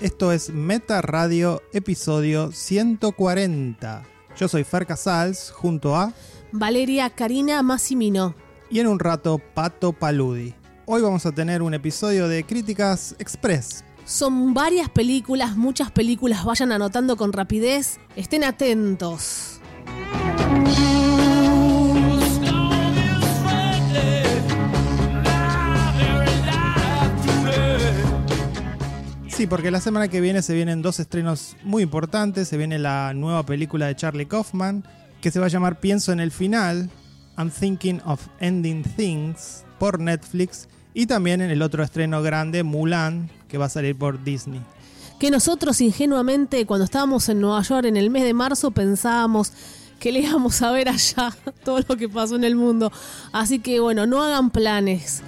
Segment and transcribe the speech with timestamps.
[0.00, 4.02] Esto es Meta Radio, episodio 140.
[4.36, 6.12] Yo soy Fer Casals, junto a...
[6.52, 8.34] Valeria Karina Massimino.
[8.70, 10.54] Y en un rato, Pato Paludi.
[10.86, 13.84] Hoy vamos a tener un episodio de Críticas Express.
[14.04, 19.53] Son varias películas, muchas películas, vayan anotando con rapidez, estén atentos.
[29.36, 32.46] Sí, porque la semana que viene se vienen dos estrenos muy importantes.
[32.46, 34.84] Se viene la nueva película de Charlie Kaufman,
[35.20, 36.88] que se va a llamar Pienso en el final,
[37.36, 40.68] I'm Thinking of Ending Things, por Netflix.
[40.94, 44.60] Y también en el otro estreno grande, Mulan, que va a salir por Disney.
[45.18, 49.52] Que nosotros ingenuamente cuando estábamos en Nueva York en el mes de marzo pensábamos
[49.98, 52.92] que le íbamos a ver allá todo lo que pasó en el mundo.
[53.32, 55.22] Así que bueno, no hagan planes.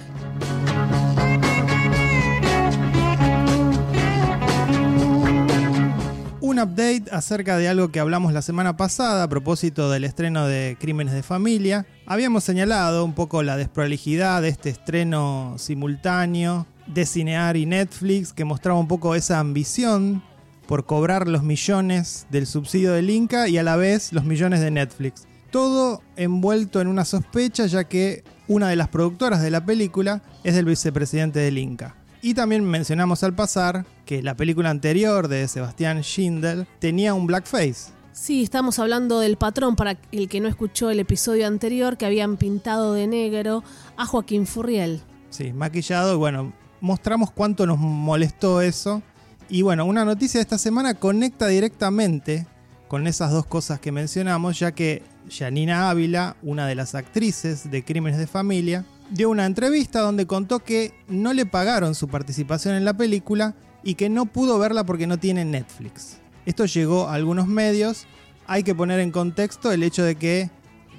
[6.57, 10.75] Un update acerca de algo que hablamos la semana pasada a propósito del estreno de
[10.79, 11.85] Crímenes de Familia.
[12.07, 18.43] Habíamos señalado un poco la desprolijidad de este estreno simultáneo de Cinear y Netflix que
[18.43, 20.23] mostraba un poco esa ambición
[20.65, 24.71] por cobrar los millones del subsidio del Inca y a la vez los millones de
[24.71, 25.27] Netflix.
[25.51, 30.55] Todo envuelto en una sospecha ya que una de las productoras de la película es
[30.55, 31.95] del vicepresidente del Inca.
[32.27, 37.93] Y también mencionamos al pasar que la película anterior de Sebastián Schindel tenía un blackface.
[38.11, 42.35] Sí, estamos hablando del patrón para el que no escuchó el episodio anterior que habían
[42.35, 43.63] pintado de negro
[43.95, 45.01] a Joaquín Furriel.
[45.29, 46.51] Sí, maquillado y bueno,
[46.81, 49.01] mostramos cuánto nos molestó eso.
[49.47, 52.45] Y bueno, una noticia de esta semana conecta directamente
[52.89, 55.01] con esas dos cosas que mencionamos, ya que
[55.31, 60.59] Janina Ávila, una de las actrices de Crímenes de Familia, dio una entrevista donde contó
[60.59, 65.07] que no le pagaron su participación en la película y que no pudo verla porque
[65.07, 66.17] no tiene Netflix.
[66.45, 68.05] Esto llegó a algunos medios.
[68.45, 70.49] Hay que poner en contexto el hecho de que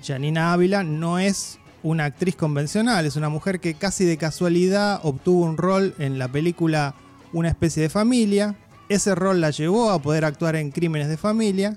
[0.04, 5.44] Janina Ávila no es una actriz convencional, es una mujer que casi de casualidad obtuvo
[5.44, 6.94] un rol en la película
[7.32, 8.56] Una especie de familia.
[8.88, 11.76] Ese rol la llevó a poder actuar en Crímenes de Familia.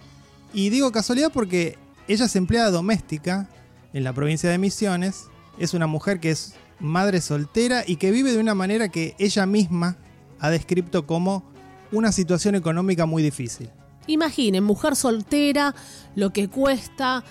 [0.54, 1.78] Y digo casualidad porque
[2.08, 3.50] ella es empleada doméstica
[3.94, 5.31] en la provincia de Misiones
[5.62, 9.46] es una mujer que es madre soltera y que vive de una manera que ella
[9.46, 9.98] misma
[10.40, 11.44] ha descrito como
[11.92, 13.70] una situación económica muy difícil.
[14.08, 15.76] Imaginen, mujer soltera,
[16.16, 17.24] lo que cuesta,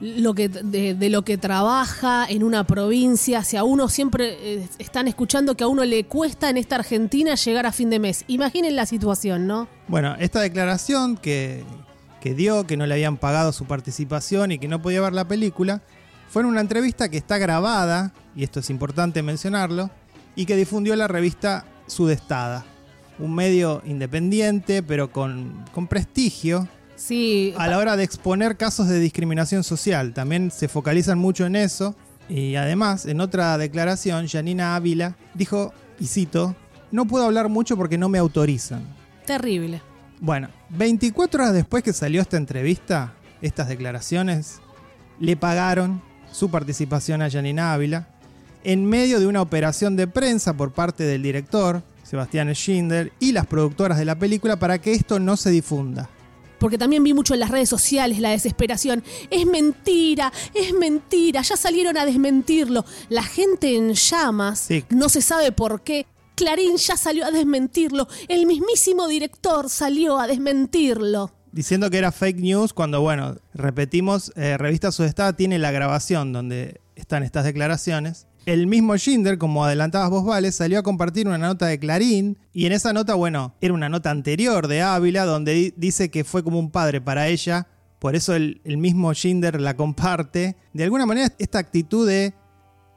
[0.00, 3.44] lo que, de, de, lo que trabaja en una provincia.
[3.44, 7.34] Si a uno siempre eh, están escuchando que a uno le cuesta en esta Argentina
[7.34, 8.24] llegar a fin de mes.
[8.26, 9.68] Imaginen la situación, ¿no?
[9.88, 11.62] Bueno, esta declaración que,
[12.22, 15.28] que dio, que no le habían pagado su participación y que no podía ver la
[15.28, 15.82] película,
[16.28, 19.90] fue en una entrevista que está grabada, y esto es importante mencionarlo,
[20.34, 22.64] y que difundió la revista Sudestada,
[23.18, 26.68] un medio independiente pero con, con prestigio.
[26.96, 27.54] Sí.
[27.56, 31.94] A la hora de exponer casos de discriminación social, también se focalizan mucho en eso.
[32.28, 36.56] Y además, en otra declaración, Janina Ávila dijo, y cito,
[36.90, 38.82] no puedo hablar mucho porque no me autorizan.
[39.26, 39.80] Terrible.
[40.20, 44.60] Bueno, 24 horas después que salió esta entrevista, estas declaraciones,
[45.20, 46.02] le pagaron
[46.36, 48.08] su participación a Janina Ávila,
[48.62, 53.46] en medio de una operación de prensa por parte del director, Sebastián Schindler, y las
[53.46, 56.10] productoras de la película para que esto no se difunda.
[56.58, 59.02] Porque también vi mucho en las redes sociales la desesperación.
[59.30, 62.84] Es mentira, es mentira, ya salieron a desmentirlo.
[63.08, 64.84] La gente en llamas, Sí.
[64.90, 66.06] no se sabe por qué.
[66.34, 68.08] Clarín ya salió a desmentirlo.
[68.28, 71.30] El mismísimo director salió a desmentirlo.
[71.56, 76.82] Diciendo que era fake news cuando, bueno, repetimos, eh, Revista Sudestada tiene la grabación donde
[76.96, 78.26] están estas declaraciones.
[78.44, 82.66] El mismo Schindler, como adelantabas vos, Vale, salió a compartir una nota de Clarín y
[82.66, 86.44] en esa nota, bueno, era una nota anterior de Ávila donde di- dice que fue
[86.44, 87.66] como un padre para ella,
[88.00, 90.56] por eso el, el mismo Schindler la comparte.
[90.74, 92.34] De alguna manera, esta actitud de,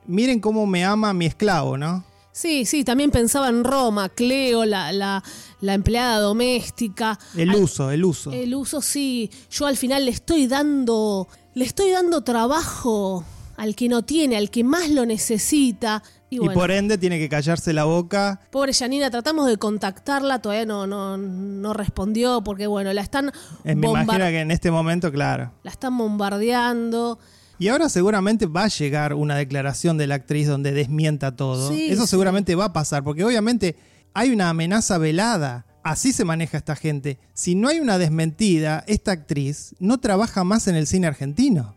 [0.06, 2.04] miren cómo me ama mi esclavo, ¿no?
[2.32, 5.24] Sí, sí, también pensaba en Roma, Cleo, la, la,
[5.62, 7.20] la empleada doméstica.
[7.36, 8.32] El Al- uso, el uso.
[8.32, 9.30] El uso sí.
[9.52, 11.28] Yo al final le estoy dando.
[11.56, 13.26] Le estoy dando trabajo
[13.58, 16.02] al que no tiene, al que más lo necesita.
[16.30, 18.40] Y, por ende tiene que callarse la boca.
[18.52, 23.32] pobre Janina, tratamos de contactarla, todavía no, no, no respondió, porque bueno, la están
[23.64, 25.52] Eh, me imagino que en este momento, claro.
[25.64, 27.18] la están bombardeando.
[27.60, 31.70] Y ahora seguramente va a llegar una declaración de la actriz donde desmienta todo.
[31.70, 32.08] Sí, Eso sí.
[32.08, 33.76] seguramente va a pasar, porque obviamente
[34.14, 35.66] hay una amenaza velada.
[35.84, 37.20] Así se maneja esta gente.
[37.34, 41.76] Si no hay una desmentida, esta actriz no trabaja más en el cine argentino.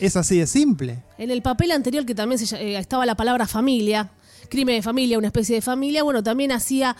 [0.00, 1.04] Es así de simple.
[1.16, 4.10] En el papel anterior, que también se eh, estaba la palabra familia,
[4.48, 6.96] crimen de familia, una especie de familia, bueno, también hacía.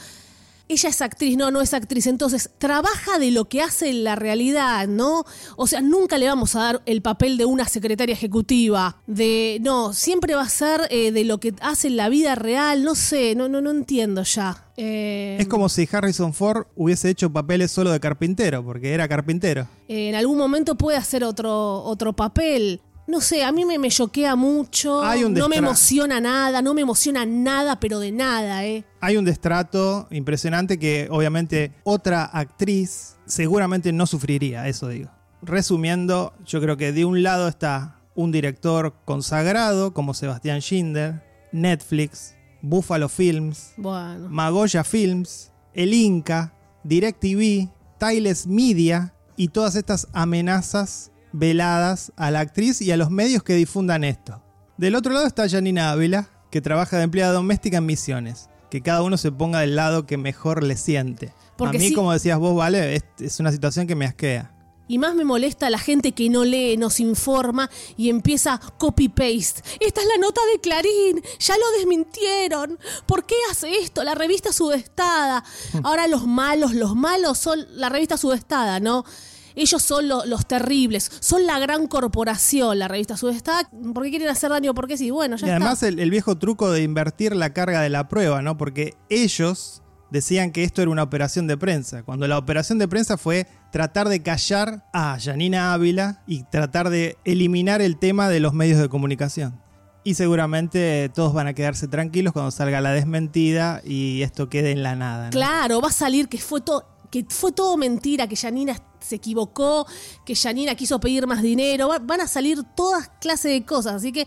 [0.72, 2.06] Ella es actriz, no, no es actriz.
[2.06, 5.24] Entonces, trabaja de lo que hace en la realidad, ¿no?
[5.56, 8.96] O sea, nunca le vamos a dar el papel de una secretaria ejecutiva.
[9.06, 9.58] De.
[9.60, 12.84] No, siempre va a ser eh, de lo que hace en la vida real.
[12.84, 14.64] No sé, no, no, no entiendo ya.
[14.78, 19.69] Eh, Es como si Harrison Ford hubiese hecho papeles solo de carpintero, porque era carpintero.
[19.88, 22.80] en algún momento puede hacer otro, otro papel.
[23.06, 25.02] No sé, a mí me, me choquea mucho.
[25.02, 28.84] Hay un no me emociona nada, no me emociona nada, pero de nada, ¿eh?
[29.00, 35.10] Hay un destrato impresionante que obviamente otra actriz seguramente no sufriría, eso digo.
[35.43, 41.22] Resumiendo, yo creo que de un lado está un director consagrado como Sebastián Schindler,
[41.52, 44.28] Netflix, Buffalo Films, Bueno.
[44.28, 52.81] Magoya Films, El Inca, DirecTV, Tiles Media y todas estas amenazas veladas a la actriz
[52.82, 54.43] y a los medios que difundan esto.
[54.76, 58.49] Del otro lado está Janina Ávila, que trabaja de empleada doméstica en Misiones.
[58.70, 61.32] Que cada uno se ponga del lado que mejor le siente.
[61.58, 64.50] Porque a mí, sí- como decías vos, Vale, es, es una situación que me asquea.
[64.88, 69.62] Y más me molesta la gente que no lee, nos informa y empieza copy-paste.
[69.81, 72.79] Esta es la nota de Clarín, ya lo desmintieron.
[73.06, 74.05] ¿Por qué hace esto?
[74.05, 75.44] La revista sudestada.
[75.82, 79.05] Ahora los malos, los malos son la revista sudestada, ¿no?
[79.54, 83.69] Ellos son lo- los terribles, son la gran corporación, la revista sudestada.
[83.94, 84.75] ¿Por qué quieren hacer daño?
[84.75, 85.88] Porque sí, bueno, ya Y además está.
[85.88, 88.56] el, el viejo truco de invertir la carga de la prueba, ¿no?
[88.56, 93.16] Porque ellos decían que esto era una operación de prensa, cuando la operación de prensa
[93.16, 98.52] fue tratar de callar a Janina Ávila y tratar de eliminar el tema de los
[98.52, 99.58] medios de comunicación.
[100.05, 104.82] Y seguramente todos van a quedarse tranquilos cuando salga la desmentida y esto quede en
[104.82, 105.26] la nada.
[105.26, 105.31] ¿no?
[105.31, 109.86] Claro, va a salir que fue todo que fue todo mentira, que Janina se equivocó,
[110.26, 114.10] que Janina quiso pedir más dinero, va- van a salir todas clases de cosas, así
[114.10, 114.26] que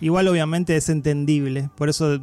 [0.00, 2.20] Igual obviamente es entendible, por eso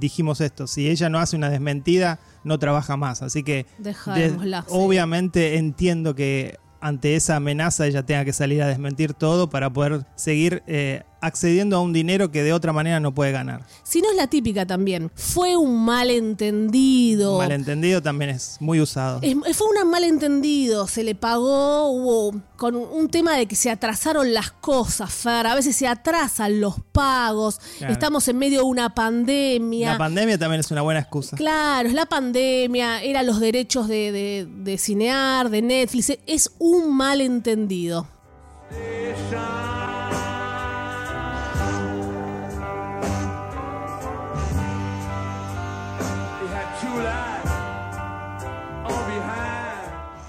[0.00, 4.68] dijimos esto, si ella no hace una desmentida, no trabaja más, así que Dejémosla, sí.
[4.70, 10.06] obviamente entiendo que ante esa amenaza ella tenga que salir a desmentir todo para poder
[10.16, 13.62] seguir eh, accediendo a un dinero que de otra manera no puede ganar.
[13.82, 17.38] si no es la típica también, fue un malentendido.
[17.38, 19.18] Malentendido también es muy usado.
[19.22, 24.32] Es- fue un malentendido, se le pagó, hubo con un tema de que se atrasaron
[24.34, 27.92] las cosas, Fer, a veces se atrasan los pagos, Claro.
[27.92, 29.92] estamos en medio de una pandemia.
[29.92, 31.36] La pandemia también es una buena excusa.
[31.36, 36.94] Claro, es la pandemia, eran los derechos de, de, de cinear, de Netflix, es un
[36.96, 38.06] malentendido.
[38.70, 39.14] He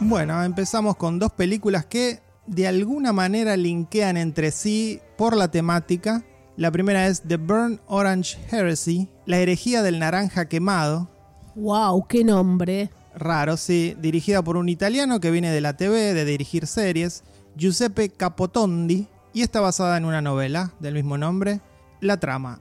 [0.09, 6.25] Bueno, empezamos con dos películas que de alguna manera linkean entre sí por la temática.
[6.57, 11.11] La primera es The Burn Orange Heresy, la herejía del naranja quemado.
[11.53, 12.89] Wow, qué nombre.
[13.13, 17.23] Raro, sí, dirigida por un italiano que viene de la TV, de dirigir series,
[17.55, 21.61] Giuseppe Capotondi, y está basada en una novela del mismo nombre.
[22.01, 22.59] La trama.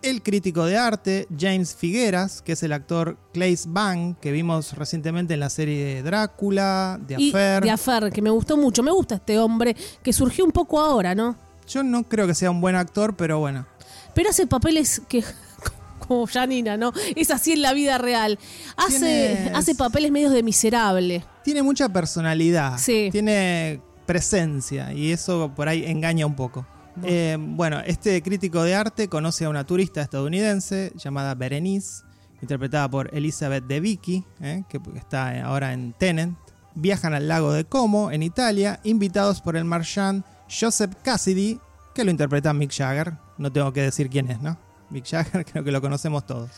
[0.00, 5.34] El crítico de arte, James Figueras, que es el actor Claes Bang, que vimos recientemente
[5.34, 7.62] en la serie Drácula, The Y Affair.
[7.64, 8.82] de Afer, que me gustó mucho.
[8.84, 11.36] Me gusta este hombre que surgió un poco ahora, ¿no?
[11.66, 13.66] Yo no creo que sea un buen actor, pero bueno.
[14.14, 15.24] Pero hace papeles que.
[16.06, 16.92] Como Janina, ¿no?
[17.16, 18.38] Es así en la vida real.
[18.76, 21.24] Hace, hace papeles medios de miserable.
[21.42, 22.78] Tiene mucha personalidad.
[22.78, 23.08] Sí.
[23.10, 26.64] Tiene presencia y eso por ahí engaña un poco.
[27.04, 32.04] Eh, bueno, este crítico de arte conoce a una turista estadounidense llamada Berenice,
[32.42, 36.38] interpretada por Elizabeth De Vicky, eh, que está ahora en Tenant.
[36.74, 41.58] Viajan al lago de Como, en Italia, invitados por el marchand Joseph Cassidy,
[41.94, 43.14] que lo interpreta Mick Jagger.
[43.36, 44.58] No tengo que decir quién es, ¿no?
[44.90, 46.50] Mick Jagger, creo que lo conocemos todos.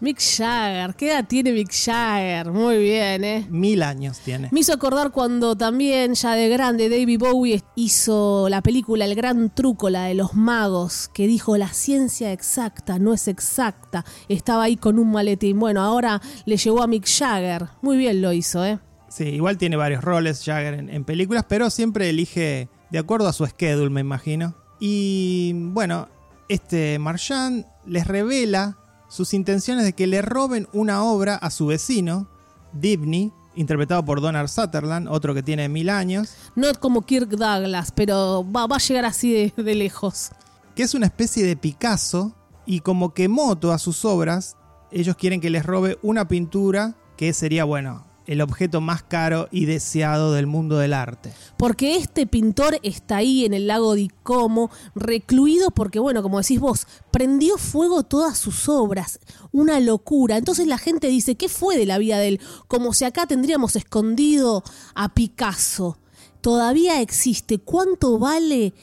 [0.00, 2.52] Mick Jagger, ¿qué edad tiene Mick Jagger?
[2.52, 3.46] Muy bien, ¿eh?
[3.50, 4.48] Mil años tiene.
[4.52, 9.50] Me hizo acordar cuando también, ya de grande, David Bowie hizo la película El Gran
[9.52, 14.04] Truco, la de los magos, que dijo la ciencia exacta no es exacta.
[14.28, 15.58] Estaba ahí con un maletín.
[15.58, 17.66] Bueno, ahora le llegó a Mick Jagger.
[17.82, 18.78] Muy bien lo hizo, ¿eh?
[19.08, 23.32] Sí, igual tiene varios roles Jagger en, en películas, pero siempre elige de acuerdo a
[23.32, 24.54] su schedule, me imagino.
[24.78, 26.08] Y bueno,
[26.48, 28.78] este Marchand les revela
[29.08, 32.28] sus intenciones de que le roben una obra a su vecino,
[32.72, 38.46] Dibney, interpretado por Donald Sutherland, otro que tiene mil años, No como Kirk Douglas, pero
[38.54, 40.30] va, va a llegar así de, de lejos.
[40.76, 42.34] que es una especie de Picasso,
[42.66, 44.56] y como quemó todas sus obras,
[44.92, 49.64] ellos quieren que les robe una pintura que sería, bueno, el objeto más caro y
[49.64, 51.32] deseado del mundo del arte.
[51.56, 56.60] Porque este pintor está ahí en el lago de Como, recluido porque, bueno, como decís
[56.60, 59.18] vos, prendió fuego todas sus obras.
[59.50, 60.36] Una locura.
[60.36, 62.40] Entonces la gente dice, ¿qué fue de la vida de él?
[62.68, 64.62] Como si acá tendríamos escondido
[64.94, 65.98] a Picasso.
[66.42, 67.58] Todavía existe.
[67.58, 68.74] ¿Cuánto vale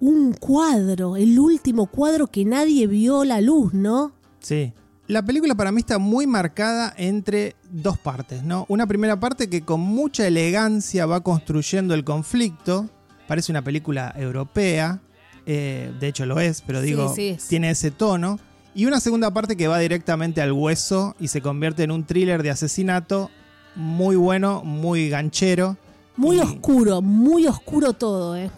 [0.00, 1.16] un cuadro?
[1.16, 4.12] El último cuadro que nadie vio la luz, ¿no?
[4.40, 4.72] Sí.
[5.06, 8.66] La película para mí está muy marcada entre dos partes, ¿no?
[8.68, 12.88] Una primera parte que con mucha elegancia va construyendo el conflicto.
[13.26, 15.00] Parece una película europea.
[15.46, 17.48] eh, de hecho lo es, pero Sí, digo, sí es.
[17.48, 18.38] tiene ese tono.
[18.74, 22.42] Y una segunda parte que va directamente al hueso y se convierte en un thriller
[22.42, 23.30] de asesinato
[23.76, 25.76] muy bueno, muy ganchero.
[26.16, 28.50] Muy Y- oscuro, muy oscuro todo, ¿eh?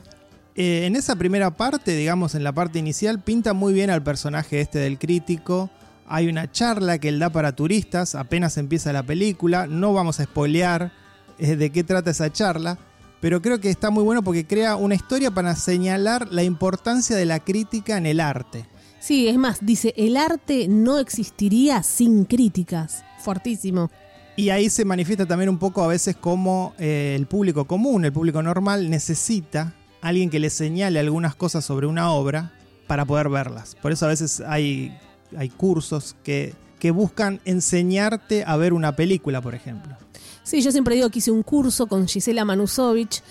[0.55, 4.61] Eh, en esa primera parte, digamos, en la parte inicial, pinta muy bien al personaje
[4.61, 5.69] este del crítico.
[6.09, 9.67] Hay una charla que él da para turistas, apenas empieza la película.
[9.67, 10.93] No vamos a spoilear
[11.39, 12.79] eh, de qué trata esa charla,
[13.21, 17.27] pero creo que está muy bueno porque crea una historia para señalar la importancia de
[17.27, 18.67] la crítica en el arte.
[19.01, 23.05] Sí, es más, dice, el arte no existiría sin críticas.
[23.21, 23.91] Fuertísimo.
[24.37, 28.13] Y ahí se manifiesta también un poco a veces como eh, el público común, el
[28.13, 32.53] público normal, necesita alguien que le señale algunas cosas sobre una obra
[32.87, 33.77] para poder verlas.
[33.81, 34.97] Por eso a veces hay,
[35.37, 39.97] hay cursos que, que buscan enseñarte a ver una película, por ejemplo.
[40.43, 43.23] Sí, yo siempre digo que hice un curso con Gisela Manusovich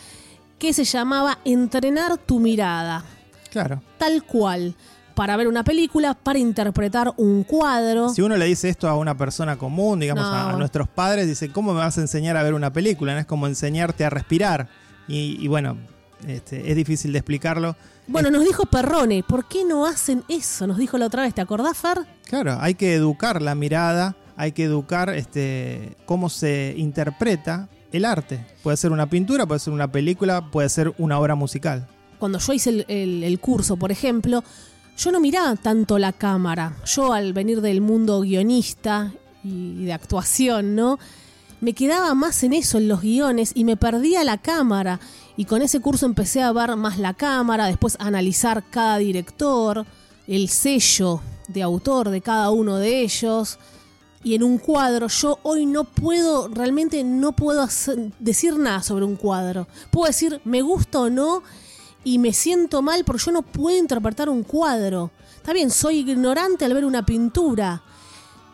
[0.59, 3.03] que se llamaba Entrenar tu mirada.
[3.51, 3.81] Claro.
[3.97, 4.75] Tal cual.
[5.13, 8.09] Para ver una película, para interpretar un cuadro.
[8.09, 11.73] Si uno le dice esto a una persona común, digamos a, nuestros padres, dice, ¿cómo
[11.73, 13.13] me vas a enseñar a ver una película?
[13.13, 13.19] ¿No?
[13.19, 14.67] Es como enseñarte a respirar.
[15.07, 15.77] Y, y bueno,
[16.27, 17.77] este, es difícil de explicarlo.
[18.07, 20.67] Bueno, nos dijo Perrone, ¿por qué no hacen eso?
[20.67, 22.00] Nos dijo la otra vez, ¿te acordás, Fer?
[22.25, 28.45] Claro, hay que educar la mirada, hay que educar este, cómo se interpreta el arte.
[28.62, 31.88] Puede ser una pintura, puede ser una película, puede ser una obra musical.
[32.19, 34.43] Cuando yo hice el, el- el curso, por ejemplo,
[34.97, 36.74] yo no miraba tanto la cámara.
[36.85, 39.12] Yo al venir del mundo guionista
[39.43, 41.00] y de actuación, ¿no?
[41.62, 45.00] Me quedaba más en eso, en los guiones, y me perdía la cámara.
[45.37, 49.85] Y con ese curso empecé a ver más la cámara, después analizar cada director,
[50.27, 53.59] el sello de autor de cada uno de ellos.
[54.23, 57.67] Y en un cuadro, yo hoy no puedo, realmente no puedo
[58.19, 59.67] decir nada sobre un cuadro.
[59.91, 61.43] Puedo decir me gusta o no,
[62.03, 65.11] y me siento mal porque yo no puedo interpretar un cuadro.
[65.35, 67.83] Está bien, soy ignorante al ver una pintura.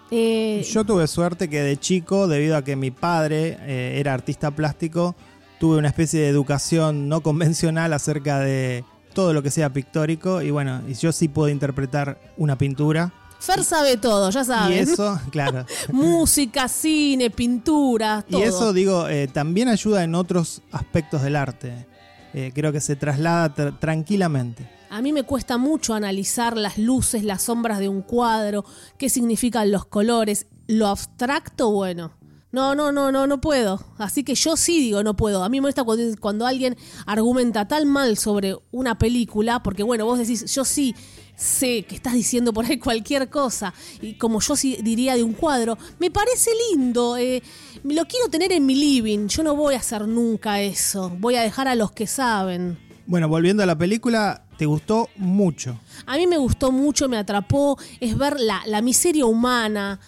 [0.10, 4.52] Eh, Yo tuve suerte que de chico, debido a que mi padre eh, era artista
[4.52, 5.16] plástico,
[5.62, 10.42] tuve una especie de educación no convencional acerca de todo lo que sea pictórico.
[10.42, 13.14] Y bueno, y yo sí puedo interpretar una pintura.
[13.40, 14.74] Fer sabe todo, ya Y saben.
[14.80, 15.66] eso, claro.
[15.92, 18.40] Música, cine, pintura, todo.
[18.40, 21.86] Y eso, digo, eh, también ayuda en otros aspectos del arte.
[22.34, 24.68] Eh, creo que se traslada tra- tranquilamente.
[24.90, 28.66] A mí me cuesta mucho analizar las luces, las sombras de un cuadro,
[28.98, 32.12] qué significan los colores, lo abstracto, bueno.
[32.52, 33.82] No, no, no, no, no puedo.
[33.98, 35.44] Así que yo sí digo no puedo.
[35.44, 40.06] A mí me molesta cuando, cuando alguien argumenta tan mal sobre una película, porque bueno,
[40.06, 40.94] vos decís, yo sí
[41.36, 45.34] sé que estás diciendo por ahí cualquier cosa, y como yo sí diría de un
[45.34, 47.42] cuadro, me parece lindo, eh,
[47.84, 51.42] lo quiero tener en mi living, yo no voy a hacer nunca eso, voy a
[51.42, 52.78] dejar a los que saben.
[53.08, 55.80] Bueno, volviendo a la película, te gustó mucho.
[56.06, 60.00] A mí me gustó mucho, me atrapó, es ver la, la miseria humana.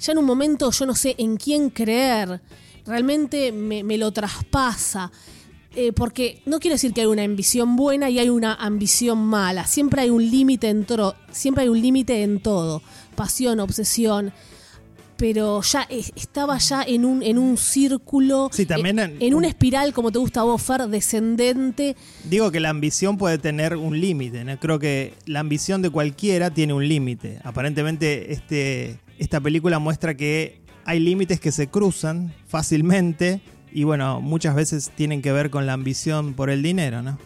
[0.00, 2.40] Ya en un momento yo no sé en quién creer,
[2.86, 5.12] realmente me, me lo traspasa.
[5.76, 9.66] Eh, porque no quiero decir que hay una ambición buena y hay una ambición mala.
[9.68, 10.84] Siempre hay un límite en
[11.30, 12.82] siempre hay un límite en todo.
[13.14, 14.32] Pasión, obsesión.
[15.16, 19.34] Pero ya es- estaba ya en un, en un círculo, Sí, también en, en- en
[19.34, 21.94] una espiral, como te gusta a vos, Fer, descendente.
[22.24, 24.42] Digo que la ambición puede tener un límite.
[24.44, 24.58] ¿no?
[24.58, 27.38] Creo que la ambición de cualquiera tiene un límite.
[27.44, 33.40] Aparentemente este, esta película muestra que hay límites que se cruzan fácilmente
[33.72, 37.18] y bueno, muchas veces tienen que ver con la ambición por el dinero, ¿no?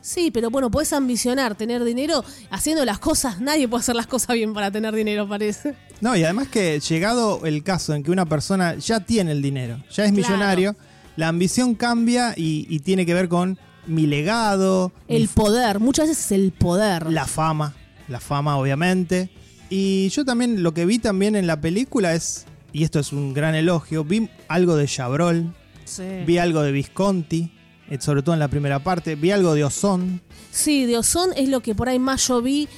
[0.00, 3.40] Sí, pero bueno, puedes ambicionar tener dinero haciendo las cosas.
[3.40, 5.74] Nadie puede hacer las cosas bien para tener dinero, parece.
[6.02, 9.78] No, y además que llegado el caso en que una persona ya tiene el dinero,
[9.90, 10.28] ya es Claro.
[10.28, 10.76] millonario,
[11.16, 16.08] la ambición cambia y, y tiene que ver con mi legado, mi El poder, muchas
[16.08, 17.10] veces es el poder.
[17.10, 17.74] la fama,
[18.08, 19.30] la fama obviamente.
[19.76, 23.34] Y yo también lo que vi también en la película es, y esto es un
[23.34, 25.52] gran elogio, vi algo de Chabrol,
[25.84, 26.04] Sí.
[26.24, 27.50] vi algo de Visconti,
[27.90, 30.20] eh, sobre todo en la primera parte, vi algo de Ozón.
[30.52, 32.68] Sí, de Ozón es lo que por ahí más yo vi.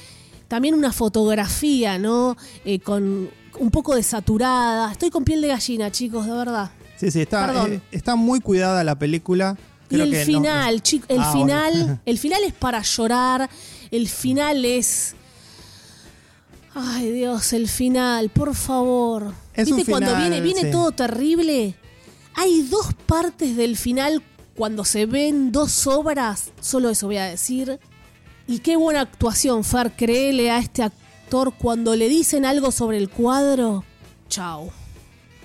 [0.47, 2.35] También una fotografía, ¿no?
[2.65, 4.91] Eh, con un poco desaturada.
[4.91, 6.71] Estoy con piel de gallina, chicos, de verdad.
[6.95, 9.55] Sí, sí, está, eh, está muy cuidada la película.
[9.89, 11.99] Y el que no- final, chico, el Ah, final, bueno.
[12.05, 13.49] el final es para llorar.
[13.91, 15.13] El final es.
[16.79, 19.33] Ay, Dios, el final, por favor.
[19.53, 20.71] Es un ¿Viste cuando viene, viene sí.
[20.71, 21.75] todo terrible?
[22.35, 24.21] Hay dos partes del final
[24.55, 27.79] cuando se ven dos obras, solo eso voy a decir.
[28.47, 33.09] Y qué buena actuación, Fer, créele a este actor cuando le dicen algo sobre el
[33.09, 33.83] cuadro.
[34.29, 34.69] Chao,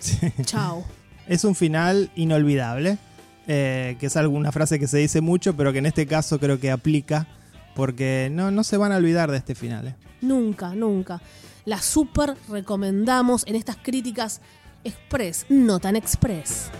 [0.00, 0.16] Sí.
[0.44, 0.84] chao.
[1.28, 2.98] Es un final inolvidable,
[3.46, 6.58] eh, que es alguna frase que se dice mucho, pero que en este caso creo
[6.60, 7.26] que aplica,
[7.74, 9.88] porque no, no se van a olvidar de este final.
[9.88, 9.94] eh.
[10.20, 11.20] Nunca, nunca.
[11.64, 14.40] La super recomendamos en estas críticas
[14.84, 16.70] express, no tan express.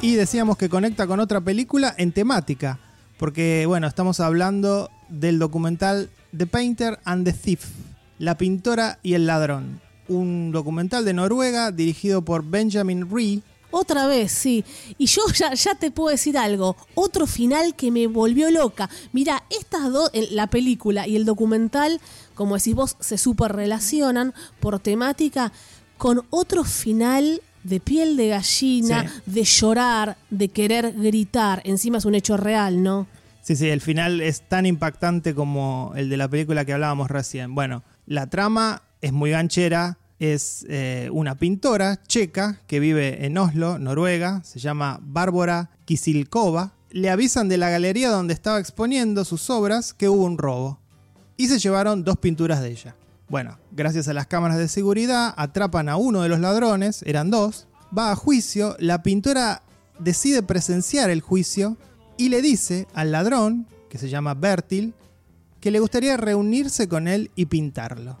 [0.00, 2.80] Y decíamos que conecta con otra película en temática,
[3.18, 7.66] porque bueno, estamos hablando del documental The Painter and the Thief,
[8.18, 13.42] La pintora y el ladrón, un documental de Noruega dirigido por Benjamin Ree.
[13.70, 14.64] Otra vez, sí.
[14.98, 16.76] Y yo ya, ya te puedo decir algo.
[16.94, 18.90] Otro final que me volvió loca.
[19.14, 21.98] Mira, estas dos, la película y el documental,
[22.34, 25.52] como decís vos, se super relacionan por temática
[25.96, 29.30] con otro final de piel de gallina, Sí.
[29.30, 31.62] de llorar, de querer gritar.
[31.64, 33.06] Encima es un hecho real, ¿no?
[33.42, 37.54] Sí, sí, el final es tan impactante como el de la película que hablábamos recién.
[37.54, 39.98] Bueno, la trama es muy ganchera.
[40.20, 44.40] Es eh, una pintora checa que vive en Oslo, Noruega.
[44.44, 46.74] Se llama Bárbara Kisilkova.
[46.90, 50.78] Le avisan de la galería donde estaba exponiendo sus obras que hubo un robo.
[51.36, 52.94] Y se llevaron dos pinturas de ella.
[53.28, 57.66] Bueno, gracias a las cámaras de seguridad, atrapan a uno de los ladrones, eran dos.
[57.96, 59.62] Va a juicio, la pintora
[59.98, 61.76] decide presenciar el juicio
[62.22, 64.94] y le dice al ladrón, que se llama Bertil,
[65.60, 68.16] que le gustaría reunirse con él y pintarlo.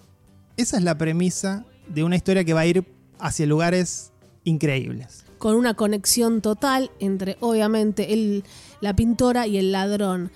[0.56, 2.84] Esa es la premisa de una historia que va a ir
[3.20, 4.10] hacia lugares
[4.42, 5.24] increíbles.
[5.38, 8.42] con una conexión total entre, obviamente, el,
[8.80, 10.32] la pintora y el ladrón.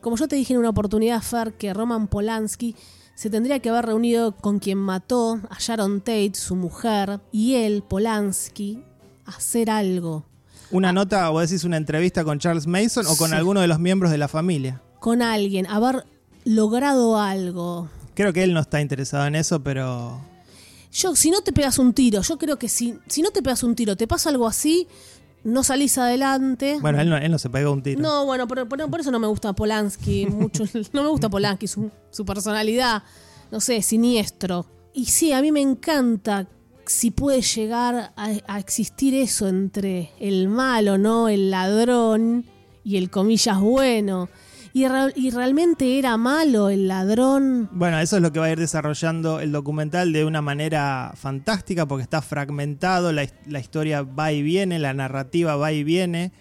[0.00, 2.76] Como yo te dije en una oportunidad, Fer, que Roman Polanski
[3.16, 7.82] se tendría que haber reunido con quien mató a Sharon Tate, su mujer, y él,
[7.82, 8.84] Polanski,
[9.26, 10.29] hacer algo
[10.72, 13.36] Una nota, vos decís una entrevista con Charles Mason o con Sí.
[13.36, 14.80] alguno de los miembros de la familia.
[15.00, 16.04] con alguien, haber
[16.44, 17.88] logrado algo.
[18.14, 20.20] Creo que él no está interesado en eso, pero
[20.92, 23.62] Yo, si no te pegas un tiro, yo creo que si, si no te pegas
[23.62, 24.86] un tiro, te pasa algo así,
[25.44, 26.78] no salís adelante.
[26.82, 28.00] bueno, él no, él no se pegó un tiro.
[28.00, 30.64] No, bueno, por, por- por eso no me gusta Polanski mucho.
[30.92, 33.02] No me gusta Polanski, su, su personalidad,
[33.50, 34.66] no sé, siniestro.
[34.92, 36.46] Y sí, a mí me encanta
[36.90, 41.28] si puede llegar a, a existir eso entre el malo, ¿no?
[41.28, 42.44] El ladrón
[42.82, 44.28] y el comillas bueno.
[44.72, 47.68] Y, re- y realmente era malo el ladrón.
[47.72, 51.86] Bueno, eso es lo que va a ir desarrollando el documental de una manera fantástica
[51.86, 56.32] porque está fragmentado, la, la historia va y viene, la narrativa va y viene.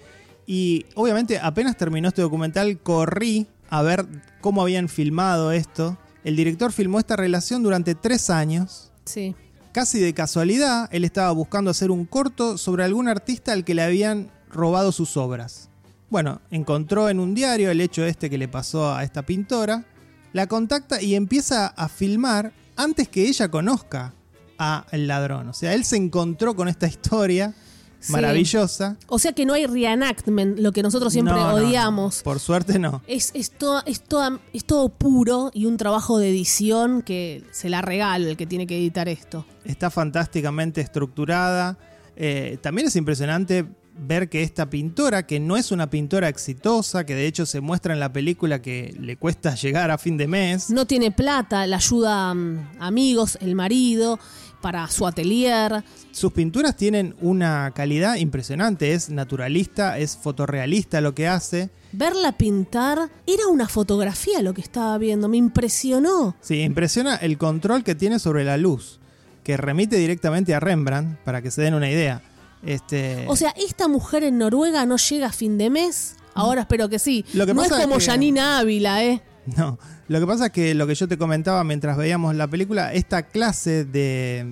[0.47, 4.07] Y obviamente apenas terminó este documental corrí a ver
[4.41, 5.97] cómo habían filmado esto.
[6.23, 8.91] El director filmó esta relación durante tres años.
[9.05, 9.35] Sí.
[9.71, 13.83] Casi de casualidad, él estaba buscando hacer un corto sobre algún artista al que le
[13.83, 15.69] habían robado sus obras.
[16.09, 19.85] Bueno, encontró en un diario el hecho este que le pasó a esta pintora,
[20.33, 24.13] la contacta y empieza a filmar antes que ella conozca
[24.57, 25.49] a el ladrón.
[25.49, 27.53] O sea, él se encontró con esta historia
[27.99, 28.11] Sí.
[28.13, 28.95] maravillosa.
[29.07, 31.65] O sea que no hay reenactment, lo que nosotros siempre No, no, no.
[31.65, 32.21] odiamos.
[32.23, 33.01] Por suerte no.
[33.07, 37.67] Es, es, toda- es, toda- es todo puro y un trabajo de edición que se
[37.69, 39.45] la regalo el que tiene que editar esto.
[39.65, 41.77] Está fantásticamente estructurada.
[42.15, 43.65] Eh, también es impresionante
[44.01, 47.93] ver que esta pintora, que no es una pintora exitosa, que de hecho se muestra
[47.93, 51.75] en la película que le cuesta llegar a fin de mes, No tiene plata, le
[51.75, 54.17] ayuda mm, amigos, el marido,
[54.61, 55.83] para su atelier.
[56.11, 61.69] sus pinturas tienen una calidad impresionante, es naturalista, es fotorrealista lo que hace.
[61.91, 66.35] Verla pintar era una fotografía lo que estaba viendo, me impresionó.
[66.41, 68.99] Sí, impresiona el control que tiene sobre la luz,
[69.43, 72.21] que remite directamente a Rembrandt, para que se den una idea.
[72.63, 76.15] Este, O sea, esta mujer en Noruega no llega a fin de mes.
[76.33, 77.25] Ahora espero que sí.
[77.33, 79.21] Lo que no es pasa es como Janina Ávila, ¿eh?
[79.57, 82.93] No, lo que pasa es que lo que yo te comentaba mientras veíamos la película,
[82.93, 84.45] esta clase de,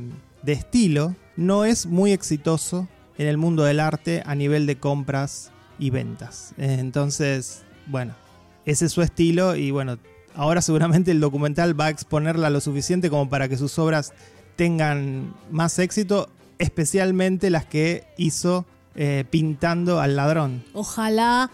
[0.43, 5.51] de estilo no es muy exitoso en el mundo del arte a nivel de compras
[5.79, 6.53] y ventas.
[6.57, 8.13] Entonces, bueno,
[8.65, 9.97] ese es su estilo y bueno,
[10.35, 14.13] ahora seguramente el documental va a exponerla lo suficiente como para que sus obras
[14.55, 16.29] tengan más éxito,
[16.59, 20.63] especialmente las que hizo eh, pintando al ladrón.
[20.73, 21.51] Ojalá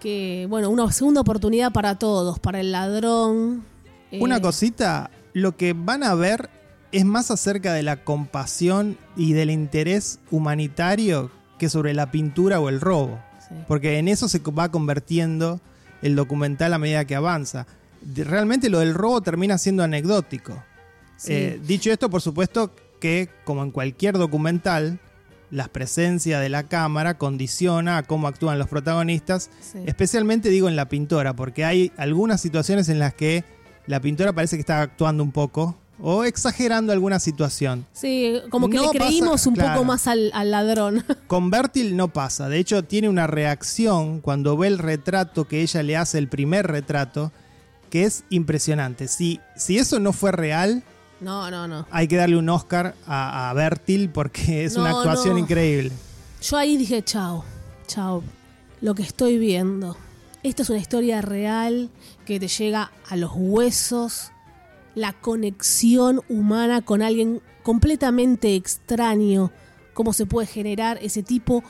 [0.00, 3.64] que, bueno, una segunda oportunidad para todos, para el ladrón.
[4.10, 6.50] eh, Una cosita, lo que van a ver
[6.92, 12.68] es más acerca de la compasión y del interés humanitario que sobre la pintura o
[12.68, 13.18] el robo.
[13.46, 13.54] sí.
[13.66, 15.60] Porque en eso se va convirtiendo
[16.02, 17.66] el documental a medida que avanza.
[18.14, 20.62] Realmente lo del robo termina siendo anecdótico.
[21.16, 21.32] Sí.
[21.32, 25.00] Eh, dicho esto, por supuesto que, como en cualquier documental,
[25.50, 29.78] la presencia de la cámara condiciona a cómo actúan los protagonistas Sí.
[29.86, 33.44] Especialmente digo en la pintora, porque hay algunas situaciones en las que
[33.86, 37.84] la pintora parece que está actuando un poco o exagerando alguna situación.
[37.92, 39.72] Sí, como que No le pasa- creímos un claro.
[39.72, 41.02] poco más al, al ladrón.
[41.26, 45.82] Con Bertil no pasa, de hecho tiene una reacción cuando ve el retrato que ella
[45.82, 47.32] le hace, el primer retrato,
[47.90, 49.08] que es impresionante.
[49.08, 50.84] Si, si eso no fue real,
[51.20, 51.86] No, no, no.
[51.90, 55.38] hay que darle un Oscar a, a Bertil porque es una actuación no.
[55.40, 55.90] increíble.
[56.42, 57.44] Yo ahí dije, chao,
[57.86, 58.22] chao,
[58.80, 59.96] lo que estoy viendo.
[60.44, 61.90] Esta es una historia real
[62.24, 64.30] que te llega a los huesos,
[64.94, 69.50] la conexión humana con alguien completamente extraño,
[69.94, 71.64] cómo se puede generar ese tipo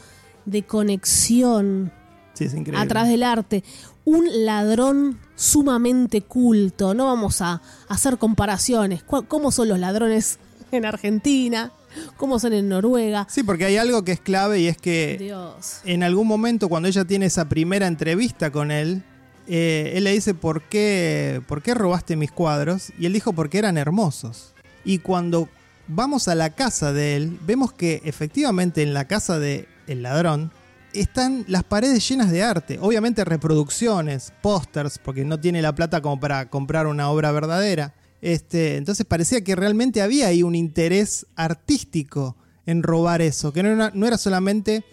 [0.45, 1.91] de conexión
[2.35, 2.81] Sí, es increíble.
[2.85, 3.65] a través del arte.
[4.05, 9.05] Un ladrón sumamente culto, no vamos a hacer comparaciones.
[9.05, 10.39] ¿Cu- ¿Cómo son los ladrones
[10.73, 11.71] en Argentina?
[12.17, 13.25] ¿Cómo son en Noruega?
[13.31, 15.81] Sí, porque hay algo que es clave y es que Dios.
[15.85, 19.05] en algún momento cuando ella tiene esa primera entrevista con él,
[19.47, 22.93] eh, él le dice, ¿por qué, ¿por qué robaste mis cuadros?
[22.99, 24.53] Y él dijo, porque eran hermosos.
[24.85, 25.49] Y cuando
[25.87, 30.51] vamos a la casa de él, vemos que efectivamente en la casa de el ladrón
[30.93, 32.79] están las paredes llenas de arte.
[32.81, 37.95] Obviamente reproducciones, pósters, porque no tiene la plata como para comprar una obra verdadera.
[38.21, 44.07] Este, entonces parecía que realmente había ahí un interés artístico en robar eso, que no
[44.07, 44.85] era, solamente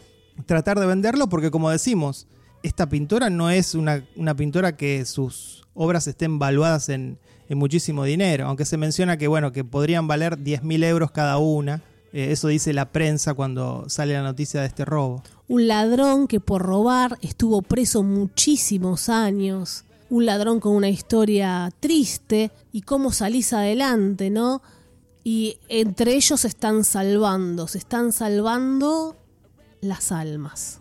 [0.45, 2.27] tratar de venderlo, porque como decimos,
[2.63, 8.03] esta pintora no es una, una pintora que sus obras estén valuadas en, en muchísimo
[8.03, 11.81] dinero, aunque se menciona que, bueno, que podrían valer 10.000 euros cada una.
[12.13, 15.21] Eh, eso dice la prensa cuando sale la noticia de este robo.
[15.47, 19.86] Un ladrón que por robar estuvo preso muchísimos años.
[20.10, 24.63] Un ladrón con una historia triste y cómo salís adelante, ¿no?
[25.23, 29.17] Y entre ellos se están salvando, se están salvando
[29.81, 30.79] las almas.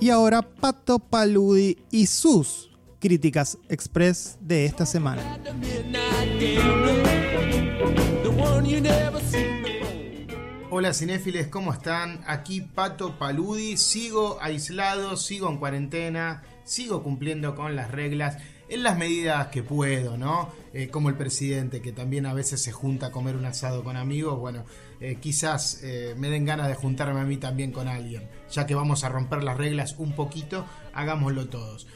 [0.00, 2.73] Y ahora Pato Paludi y sus
[3.04, 5.38] críticas express de esta semana.
[10.70, 12.24] Hola cinéfiles, ¿cómo están?
[12.26, 18.38] Aquí Pato Paludi, sigo aislado, sigo en cuarentena, sigo cumpliendo con las reglas
[18.70, 20.50] en las medidas que puedo, ¿no?
[20.72, 23.98] Eh, como el presidente que también a veces se junta a comer un asado con
[23.98, 24.64] amigos, bueno,
[25.00, 28.74] eh, quizás eh, me den ganas de juntarme a mí también con alguien, ya que
[28.74, 30.64] vamos a romper las reglas un poquito,
[30.94, 31.86] hagámoslo todos.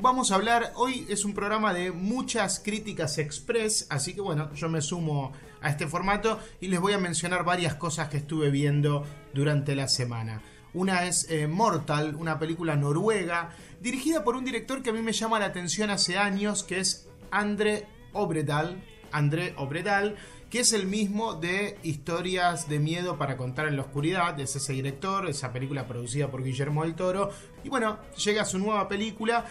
[0.00, 4.68] Vamos a hablar, hoy es un programa de muchas críticas express, así que bueno, yo
[4.68, 9.04] me sumo a este formato y les voy a mencionar varias cosas que estuve viendo
[9.32, 10.42] durante la semana.
[10.74, 15.12] Una es eh, Mortal, una película noruega, dirigida por un director que a mí me
[15.12, 18.82] llama la atención hace años, que es André Obredal.
[19.12, 20.16] André Obredal,
[20.50, 24.72] que es el mismo de Historias de Miedo para Contar en la Oscuridad, es ese
[24.72, 27.30] director, esa película producida por Guillermo del Toro.
[27.62, 29.46] Y bueno, llega su nueva película.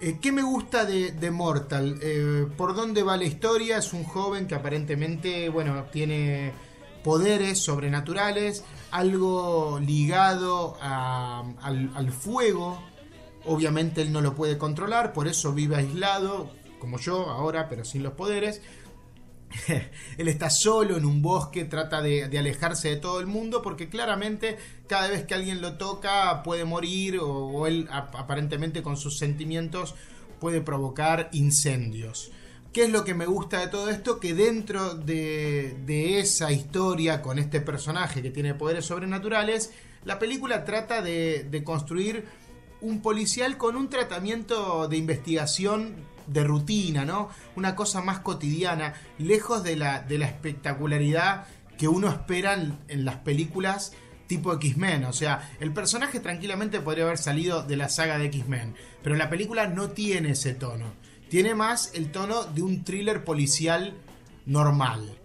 [0.00, 1.98] Eh, ¿Qué me gusta de, Mortal?
[2.02, 3.78] Eh, ¿Por dónde va la historia?
[3.78, 6.52] Es un joven que aparentemente, bueno, tiene
[7.02, 12.82] poderes sobrenaturales, algo ligado a- al, al fuego,
[13.46, 18.02] obviamente él no lo puede controlar, por eso vive aislado, como yo ahora, pero sin
[18.02, 18.62] los poderes.
[20.18, 24.58] él está solo en un bosque, trata de, alejarse de todo el mundo porque claramente
[24.86, 29.94] cada vez que alguien lo toca puede morir o, él aparentemente con sus sentimientos
[30.40, 32.30] puede provocar incendios.
[32.72, 34.18] ¿Qué es lo que me gusta de todo esto?
[34.18, 39.72] Que dentro de, de, esa historia con este personaje que tiene poderes sobrenaturales,
[40.04, 42.24] la película trata de construir
[42.80, 45.94] un policial con un tratamiento de investigación
[46.26, 47.28] de rutina, ¿no?
[47.56, 51.46] Una cosa más cotidiana, lejos de la, de la espectacularidad
[51.78, 53.92] que uno espera en, en las películas
[54.26, 55.04] tipo X-Men.
[55.04, 59.30] O sea, el personaje tranquilamente podría haber salido de la saga de X-Men, pero la
[59.30, 60.94] película no tiene ese tono.
[61.28, 63.94] Tiene más el tono de un thriller policial
[64.46, 65.18] normal.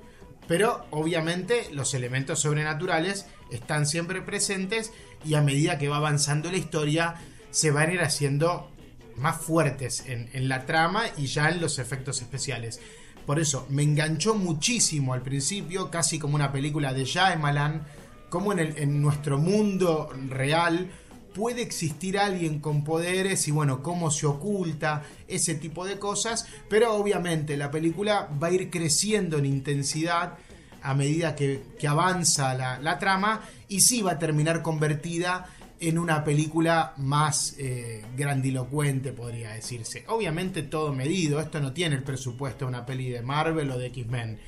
[0.48, 4.92] Pero obviamente los elementos sobrenaturales están siempre presentes
[5.24, 7.16] y a medida que va avanzando la historia
[7.52, 8.72] se van a ir haciendo
[9.20, 12.80] más fuertes en, la trama y ya en los efectos especiales.
[13.26, 17.86] Por eso me enganchó muchísimo al principio, casi como una película de Shyamalan,
[18.30, 20.90] como en nuestro mundo real
[21.34, 26.94] puede existir alguien con poderes y bueno, cómo se oculta, ese tipo de cosas, pero
[26.94, 30.38] obviamente la película va a ir creciendo en intensidad
[30.82, 35.48] a medida que, que avanza la, la, trama y sí va a terminar convertida
[35.80, 40.04] en una película más eh, grandilocuente, podría decirse.
[40.08, 43.88] Obviamente todo medido, esto no tiene el presupuesto de una peli de Marvel o de
[43.88, 44.40] X-Men,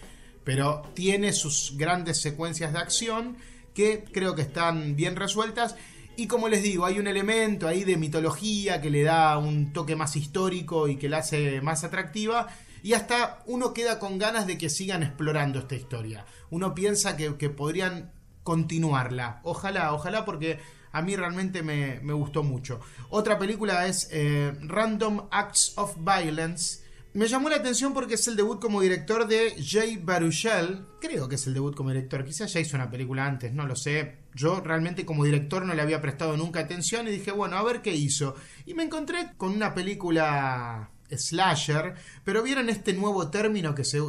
[0.44, 3.38] pero tiene sus grandes secuencias de acción
[3.74, 5.76] que creo que están bien resueltas.
[6.18, 9.96] Y como les digo, hay un elemento ahí de mitología que le da un toque
[9.96, 12.48] más histórico y que la hace más atractiva.
[12.84, 16.26] Y hasta uno queda con ganas de que sigan explorando esta historia.
[16.50, 18.12] Uno piensa que, que podrían
[18.44, 19.40] continuarla.
[19.44, 20.60] Ojalá, ojalá porque
[20.92, 22.80] a mí realmente me, gustó mucho.
[23.10, 26.82] Otra película es eh, Random Acts of Violence.
[27.14, 30.86] Me llamó la atención porque es el debut como director de Jay Baruchel.
[31.02, 32.24] Creo que es el debut como director.
[32.24, 34.20] Quizás ya hizo una película antes, no lo sé.
[34.34, 37.82] Yo realmente como director no le había prestado nunca atención y dije, bueno, a ver
[37.82, 38.36] qué hizo.
[38.66, 44.00] Y me encontré con una película slasher, pero vieron este nuevo término que se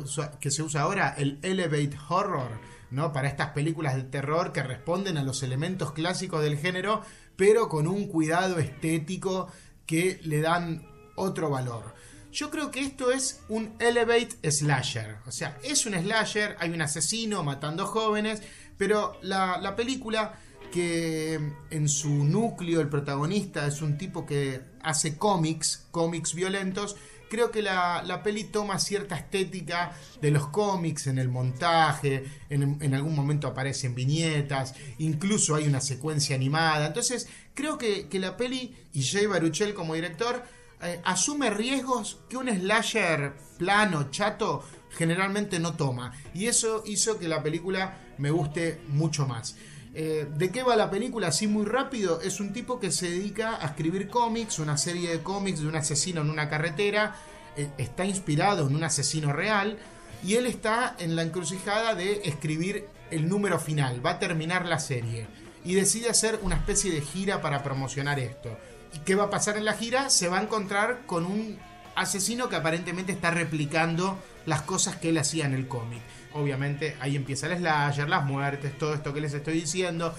[0.41, 2.51] que se usa ahora, el elevate horror,
[2.93, 3.13] ¿no?
[3.13, 7.03] Para estas películas de terror que responden a los elementos clásicos del género,
[7.37, 9.49] pero con un cuidado estético
[9.87, 11.95] que le dan otro valor.
[12.31, 15.17] Yo creo que esto es un elevate slasher.
[15.27, 18.43] O sea, es un slasher, hay un asesino matando jóvenes,
[18.77, 20.39] pero la, la película
[20.71, 21.39] que
[21.71, 26.97] en su núcleo el protagonista es un tipo que hace cómics, cómics violentos,
[27.33, 32.77] creo que la, la, peli toma cierta estética de los cómics en el montaje, en,
[32.79, 36.87] en, algún momento aparecen viñetas, incluso hay una secuencia animada.
[36.89, 40.45] Entonces, creo que, que la peli y Jay Baruchel como director
[40.83, 46.13] eh, asume riesgos que un slasher plano, chato, generalmente no toma.
[46.35, 49.57] Y eso hizo que la película me guste mucho más.
[49.95, 51.29] Eh, ¿De qué va la película?
[51.29, 52.21] Así muy rápido.
[52.21, 55.77] Es un tipo que se dedica a escribir cómics, una serie de cómics de un
[55.77, 57.17] asesino en una carretera.
[57.57, 59.79] Eh, está inspirado en un asesino real.
[60.25, 64.05] Y él está en la encrucijada de escribir el número final.
[64.05, 65.27] Va a terminar la serie.
[65.65, 68.57] Y decide hacer una especie de gira para promocionar esto.
[68.95, 70.11] ¿Y qué va a pasar en la gira?
[70.11, 71.59] Se va a encontrar con un
[71.95, 76.01] asesino que aparentemente está replicando las cosas que él hacía en el cómic.
[76.35, 80.15] Obviamente ahí empieza el slasher, las muertes, todo esto que les estoy diciendo.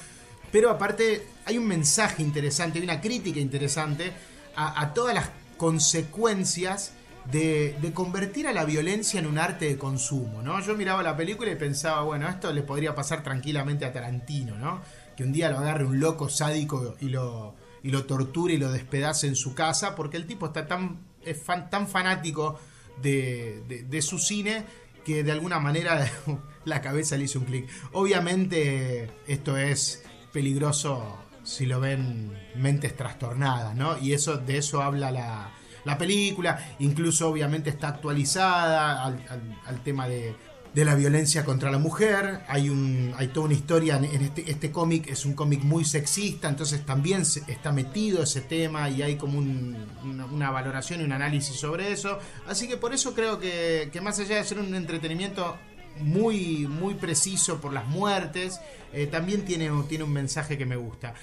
[0.52, 4.12] Pero aparte hay un mensaje interesante, hay una crítica interesante
[4.56, 6.94] a, a todas las consecuencias
[7.32, 10.60] de, convertir a la violencia en un arte de consumo, ¿no?
[10.62, 14.82] Yo miraba la película y pensaba, bueno, esto le podría pasar tranquilamente a Tarantino, ¿no?
[15.16, 18.72] Que un día lo agarre un loco sádico y lo, y lo torture y lo
[18.72, 22.60] despedace en su casa, porque el tipo está tan, es fan, tan fanático
[23.02, 24.66] de, de, su cine
[25.04, 26.06] que de alguna manera
[26.66, 27.70] la cabeza le hizo un clic.
[27.92, 33.98] Obviamente esto es peligroso si lo ven mentes trastornadas, ¿no?
[33.98, 35.52] Y eso, de eso habla la,
[35.84, 40.36] la película, incluso obviamente está actualizada al, al, al tema de,
[40.74, 42.42] de la violencia contra la mujer.
[42.48, 46.50] Hay, un, hay toda una historia en este, este cómic, es un cómic muy sexista,
[46.50, 51.12] entonces también está metido ese tema y hay como un, una, una, valoración y un
[51.12, 52.20] análisis sobre eso.
[52.48, 55.58] Así que por eso creo que, que más allá de ser un entretenimiento
[56.00, 58.60] muy, muy preciso por las muertes,
[58.94, 61.14] eh, también tiene, tiene un mensaje que me gusta.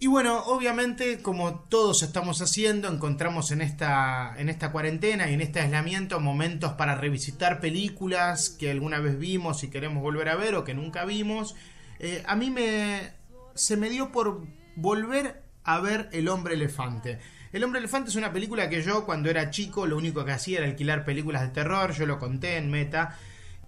[0.00, 5.40] Y bueno, obviamente, como todos estamos haciendo, encontramos en esta, en esta cuarentena y en
[5.40, 10.54] este aislamiento momentos para revisitar películas que alguna vez vimos y queremos volver a ver
[10.54, 11.56] o que nunca vimos.
[11.98, 13.10] Eh, a mí me,
[13.54, 17.18] se me dio por volver a ver El hombre elefante.
[17.52, 20.58] El hombre elefante es una película que yo cuando era chico lo único que hacía
[20.58, 23.18] era alquilar películas de terror, yo lo conté en Meta.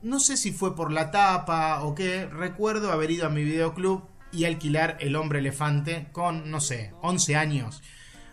[0.01, 4.10] No sé si fue por la tapa o qué, recuerdo haber ido a mi videoclub
[4.33, 7.83] y alquilar El hombre elefante con, no sé, 11 años.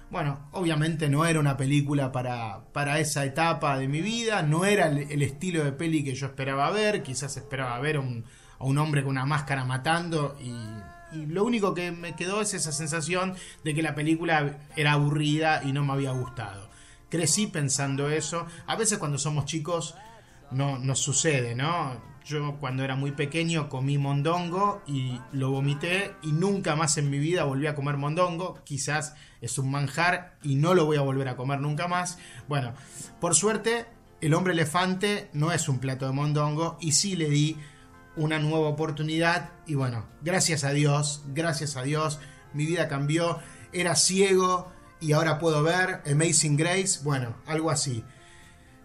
[0.10, 4.88] Bueno, obviamente no era una película para, para esa etapa de mi vida, no era
[4.88, 8.24] el, estilo de peli que yo esperaba ver, quizás esperaba ver a un,
[8.58, 10.54] a un hombre con una máscara matando y,
[11.12, 15.62] y lo único que me quedó es esa sensación de que la película era aburrida
[15.64, 16.70] y no me había gustado.
[17.10, 19.96] Crecí pensando eso, a veces cuando somos chicos
[20.52, 22.02] no nos sucede, ¿no?
[22.28, 27.20] Yo cuando era muy pequeño comí mondongo y lo vomité y nunca más en mi
[27.20, 28.60] vida volví a comer mondongo.
[28.66, 32.18] Quizás es un manjar y no lo voy a volver a comer nunca más.
[32.50, 32.74] Bueno,
[33.22, 33.86] por suerte
[34.20, 37.56] el hombre elefante no es un plato de mondongo y sí le di
[38.18, 42.20] una nueva oportunidad y bueno, gracias a Dios, gracias a Dios,
[42.52, 43.40] mi vida cambió,
[43.72, 48.04] era ciego y ahora puedo ver Amazing Grace, bueno, algo así.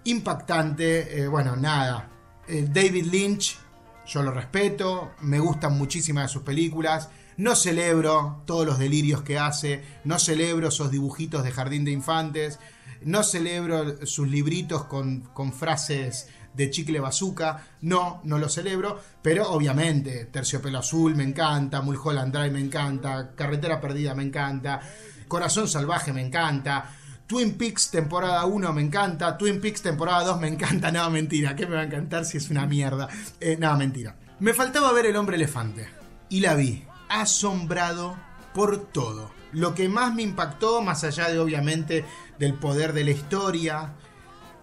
[0.05, 2.12] Impactante, eh, bueno, nada,
[2.49, 3.59] eh, David Lynch,
[4.07, 7.09] yo lo respeto, me gustan muchísimas de sus películas.
[7.37, 12.59] No celebro todos los delirios que hace, no celebro esos dibujitos de jardín de infantes,
[13.05, 20.27] no celebro sus libritos con, frases de chicle bazooka, no, no lo celebro, pero obviamente
[20.27, 24.81] Terciopelo Azul me encanta, Mulholland Drive me encanta, Carretera Perdida me encanta,
[25.27, 26.95] Corazón Salvaje me encanta,
[27.33, 31.67] Twin Peaks temporada 1 me encanta, Twin Peaks temporada 2 me encanta, no, mentira, ¿qué
[31.67, 33.09] me va a encantar si es una mierda?
[33.41, 34.17] Eh, no, mentira.
[34.39, 35.89] Me faltaba ver El hombre elefante
[36.29, 38.19] y la vi, asombrado
[38.53, 39.31] por todo.
[39.53, 42.05] Lo que más me impactó, más allá de obviamente
[42.39, 43.95] del poder de la historia,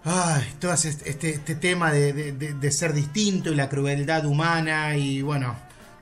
[0.03, 5.23] ay, todo este, este, este tema de, de- ser distinto y la crueldad humana y
[5.23, 5.55] bueno,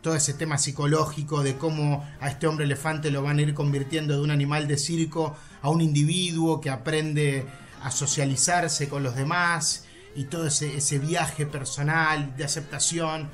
[0.07, 4.13] todo ese tema psicológico de cómo a este hombre elefante lo van a ir convirtiendo
[4.13, 7.45] de un animal de circo a un individuo que aprende
[7.83, 9.83] a socializarse con los demás
[10.15, 13.29] y todo ese, viaje personal de aceptación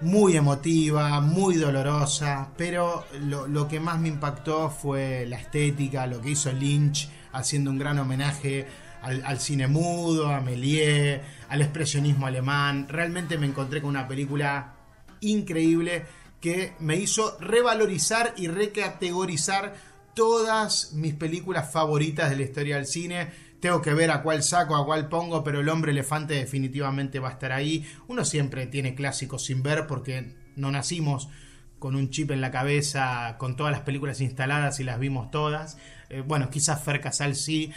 [0.00, 6.22] muy emotiva, muy dolorosa, pero lo, lo que más me impactó fue la estética, lo
[6.22, 8.66] que hizo Lynch haciendo un gran homenaje
[9.02, 12.86] al, al cine mudo, a Méliès, al expresionismo alemán.
[12.88, 14.79] Realmente me encontré con una película
[15.20, 16.04] increíble
[16.40, 19.74] que me hizo revalorizar y recategorizar
[20.14, 23.28] todas mis películas favoritas de la historia del cine.
[23.60, 27.28] Tengo que ver a cuál saco, a cuál pongo, pero el hombre elefante definitivamente va
[27.28, 27.86] a estar ahí.
[28.08, 31.28] Uno siempre tiene clásicos sin ver porque no nacimos
[31.78, 35.78] con un chip en la cabeza, con todas las películas instaladas y las vimos todas.
[36.08, 37.72] Eh, bueno, quizás Fer Casal sí,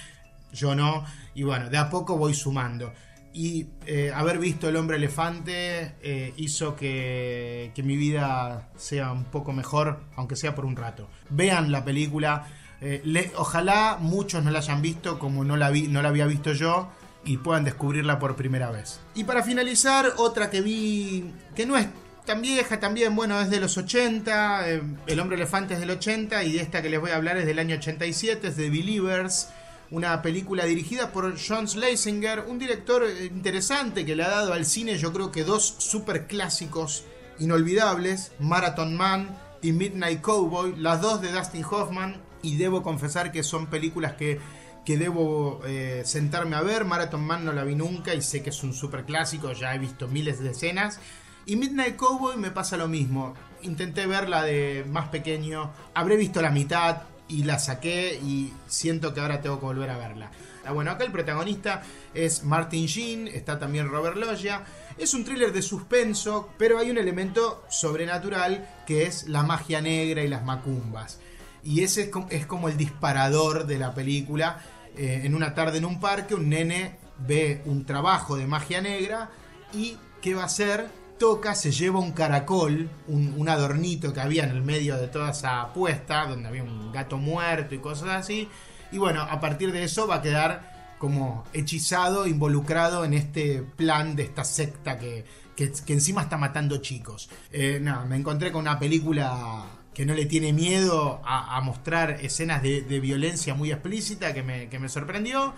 [0.52, 1.06] yo no.
[1.34, 2.94] Y bueno, de a poco voy sumando.
[3.34, 9.26] Y eh, haber visto El hombre elefante eh, hizo que, que mi vida sea un
[9.26, 11.10] poco mejor, aunque sea por un rato.
[11.30, 12.48] Vean la película.
[12.82, 16.54] eh, ojalá muchos no la hayan visto como no la, vi, no la había visto
[16.54, 16.92] yo
[17.26, 19.00] y puedan descubrirla por primera vez.
[19.16, 21.88] Y para finalizar, otra que vi que no es
[22.26, 26.44] tan vieja, también, bueno, es de los 80, eh, El hombre elefante es del 80
[26.44, 29.50] y esta que les voy a hablar es del año 87, es de Believers,
[29.94, 34.66] una película dirigida por John Schlesinger, un director eh, interesante que le ha dado al
[34.66, 37.04] cine yo creo que dos super clásicos
[37.38, 43.44] inolvidables, Marathon Man y Midnight Cowboy, las dos de Dustin Hoffman y debo confesar que
[43.44, 44.40] son películas que
[44.84, 46.84] que debo eh, sentarme a ver.
[46.84, 49.80] Marathon Man no la vi nunca y sé que es un super clásico, ya he
[49.80, 51.00] visto miles de escenas.
[51.46, 53.34] Y Midnight Cowboy me pasa lo mismo.
[53.62, 59.20] Intenté verla de más pequeño, habré visto la mitad y la saqué y siento que
[59.20, 60.32] ahora tengo que volver a verla.
[60.66, 61.84] Ah, Bueno, acá el protagonista
[62.14, 64.64] es Martin Sheen, está también Robert Loggia.
[64.98, 70.24] Es un thriller de suspenso, pero hay un elemento sobrenatural que es la magia negra
[70.24, 71.20] y las macumbas.
[71.64, 74.62] Y ese es como, el disparador de la película.
[74.96, 79.30] Eh, en una tarde en un parque, un nene ve un trabajo de magia negra
[79.74, 80.88] y ¿qué va a hacer?
[81.56, 86.26] Se lleva un caracol, un, adornito que había en el medio de toda esa apuesta,
[86.26, 88.50] donde había un gato muerto y cosas así.
[88.92, 94.18] Y bueno, a partir de eso va a quedar como hechizado, involucrado en este plan
[94.18, 95.24] de esta secta que,
[95.56, 97.30] que, encima está matando chicos.
[97.52, 102.20] Eh, nada, me encontré con una película que no le tiene miedo a, a mostrar
[102.22, 105.54] escenas de, de violencia muy explícita que me, que me sorprendió.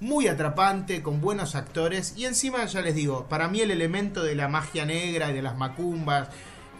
[0.00, 2.14] Muy atrapante, con buenos actores.
[2.16, 5.42] Y encima, ya les digo, para mí el elemento de la magia negra y de
[5.42, 6.30] las macumbas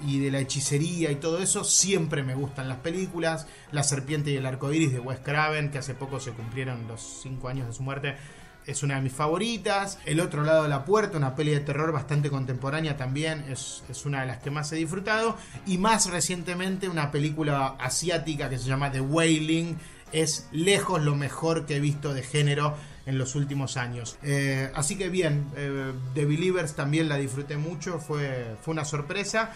[0.06, 3.46] y de la hechicería y todo eso siempre me gustan las películas.
[3.72, 7.20] La serpiente y el arco iris de Wes Craven, que hace poco se cumplieron los
[7.22, 8.16] 5 años de su muerte,
[8.66, 9.98] es una de mis favoritas.
[10.06, 14.06] El otro lado de la puerta, una peli de terror bastante contemporánea también, es, es
[14.06, 15.36] una de las que más he disfrutado.
[15.66, 19.76] Y más recientemente una película asiática que se llama The Wailing
[20.12, 22.74] es lejos lo mejor que he visto de género
[23.06, 24.16] en los últimos años.
[24.22, 29.50] Eh, así que bien, eh, The Believers también la disfruté mucho, fue, fue una sorpresa.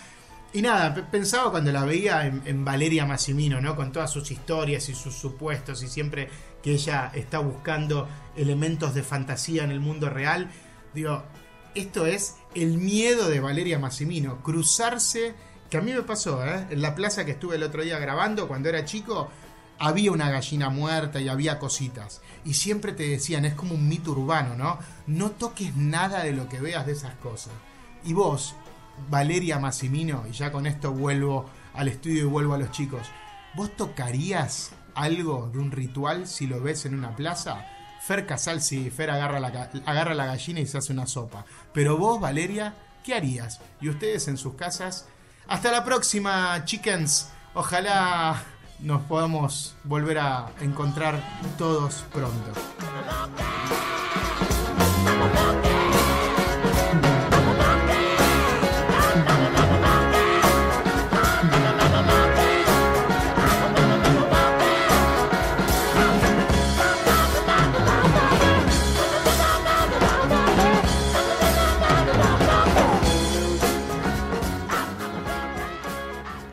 [0.53, 3.75] Y nada, pe- pensaba cuando la veía en, en Valeria Massimino, ¿no?
[3.75, 6.29] Con todas sus historias y sus supuestos y siempre
[6.63, 10.49] que ella está buscando elementos de fantasía en el mundo real.
[10.95, 11.25] Digo,
[11.75, 15.35] esto es el miedo de Valeria Massimino, cruzarse,
[15.69, 16.67] que a mí me pasó, ¿eh?
[16.71, 19.29] En la plaza que estuve el otro día grabando cuando era chico,
[19.79, 22.21] había una gallina muerta y había cositas.
[22.45, 24.79] Y siempre te decían, es como un mito urbano, ¿no?
[25.07, 27.53] No toques nada de lo que veas de esas cosas.
[28.05, 28.55] Y vos,
[29.11, 33.07] Valeria Massimino, y ya con esto vuelvo al estudio y vuelvo a los chicos,
[33.55, 37.67] ¿vos tocarías algo de un ritual si lo ves en una plaza?
[38.03, 41.47] Fer Casal, sí, Fer agarra la, ga- agarra la gallina y se hace una sopa.
[41.73, 43.61] Pero vos, Valeria, ¿qué harías?
[43.81, 45.07] Y ustedes en sus casas.
[45.49, 47.29] Hasta la próxima, chickens.
[47.55, 48.43] Ojalá
[48.81, 51.21] nos podamos volver a encontrar
[51.57, 52.53] todos pronto.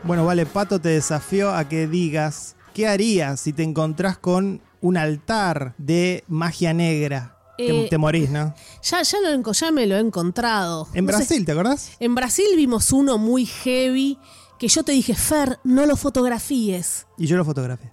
[0.04, 4.96] Bueno, vale, Pato te desafió a que digas qué harías si te encontrás con un
[4.96, 7.38] altar de magia negra.
[7.56, 8.54] Te, Eh, te morís, ¿no?
[8.82, 10.88] Ya, ya, lo, ya me lo he encontrado.
[10.94, 11.92] En No sé, Brasil, ¿te acordás?
[12.00, 14.18] en Brasil vimos uno muy heavy
[14.58, 17.06] que yo te dije, Fer, no lo fotografíes.
[17.18, 17.92] Y yo lo fotografié.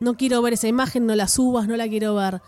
[0.00, 2.42] No quiero ver esa imagen, no la subas, no la quiero ver.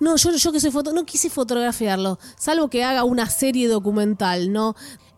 [0.00, 4.52] No, yo, yo que soy foto, no quise fotografiarlo, salvo que haga una serie documental,
[4.52, 4.74] ¿no?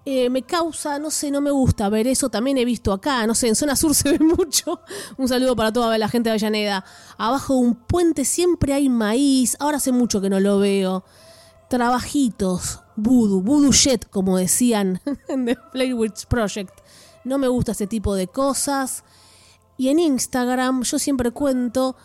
[0.09, 2.29] Eh, me causa, no sé, no me gusta ver eso.
[2.29, 4.81] También he visto acá, no sé, en zona sur se ve mucho.
[5.19, 6.85] Un saludo para toda la gente de Avellaneda.
[7.19, 9.57] Abajo de un puente siempre hay maíz.
[9.59, 11.05] Ahora hace mucho que no lo veo.
[11.69, 16.73] Trabajitos, voodoo, voodoo shit, como decían en The Blair Witch Project.
[17.25, 19.03] No me gusta ese tipo de cosas.
[19.77, 21.97] Y en Instagram yo siempre cuento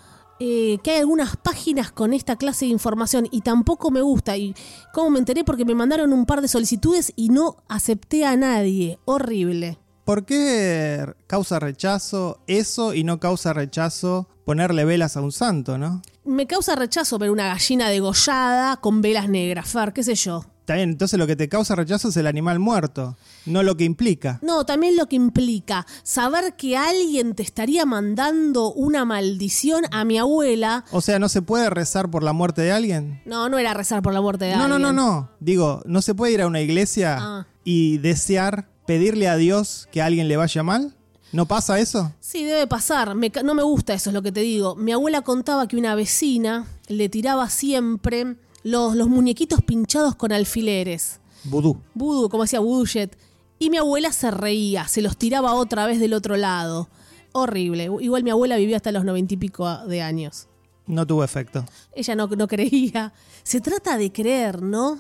[0.43, 4.37] eh, que hay algunas páginas con esta clase de información y tampoco me gusta.
[4.37, 4.55] ¿Y
[4.91, 5.43] cómo me enteré?
[5.43, 8.97] Porque me mandaron un par de solicitudes y no acepté a nadie.
[9.05, 9.77] Horrible.
[10.03, 16.01] ¿Por qué causa rechazo eso y no causa rechazo ponerle velas a un santo, no?
[16.25, 20.43] Me causa rechazo ver una gallina degollada con velas negras, Fer, qué sé yo.
[20.72, 23.84] Está bien, entonces lo que te causa rechazo es el animal muerto, no lo que
[23.84, 24.39] implica.
[24.41, 30.17] No, también lo que implica saber que alguien te estaría mandando una maldición a mi
[30.17, 30.86] abuela.
[30.93, 33.22] O sea, ¿no se puede rezar por la muerte de alguien?
[33.26, 34.82] No, no era rezar por la muerte de No, no, alguien.
[34.95, 35.30] no, no.
[35.41, 37.47] Digo, ¿no se puede ir a una iglesia Ah.
[37.65, 40.95] y desear, pedirle a Dios que a alguien le vaya mal?
[41.34, 42.13] ¿No pasa eso?
[42.22, 43.13] Sí, debe pasar.
[43.15, 44.78] Me no me gusta eso, es lo que te digo.
[44.78, 51.20] Mi abuela contaba que una vecina le tiraba siempre los, los muñequitos pinchados con alfileres.
[51.43, 51.82] Vudú.
[51.93, 53.18] Voodoo, como decía Jet.
[53.59, 56.89] Y mi abuela se reía, se los tiraba otra vez del otro lado.
[57.32, 57.89] Horrible.
[57.99, 60.47] Igual mi abuela vivió hasta los noventa y pico de años.
[60.88, 61.64] No tuvo efecto.
[61.93, 63.14] Ella no, no creía.
[63.43, 64.97] Se trata de creer, ¿no?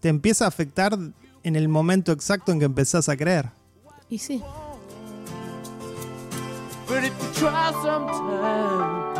[0.00, 0.98] Te empieza a afectar
[1.42, 3.50] en el momento exacto en que empezás a creer.
[4.08, 4.42] Y sí.
[6.88, 9.18] But if you try sometimes,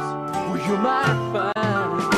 [0.48, 2.17] well, you might find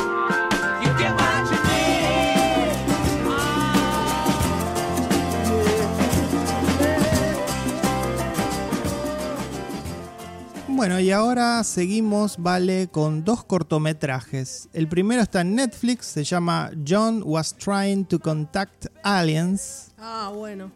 [10.81, 14.71] Bueno, y ahora seguimos, vale, con dos cortometrajes.
[14.73, 19.93] El primero está en Netflix, se llama John Was Trying to Contact Aliens.
[19.99, 20.73] Ah, bueno.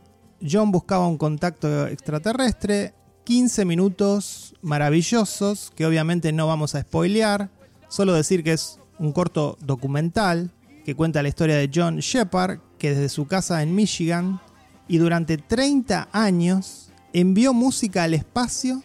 [0.47, 2.93] John buscaba un contacto extraterrestre.
[3.25, 7.49] 15 minutos maravillosos que obviamente no vamos a spoilear.
[7.89, 10.51] Solo decir que es un corto documental
[10.85, 14.39] que cuenta la historia de John Shepard, que desde su casa en Michigan
[14.87, 18.83] y durante 30 años envió música al espacio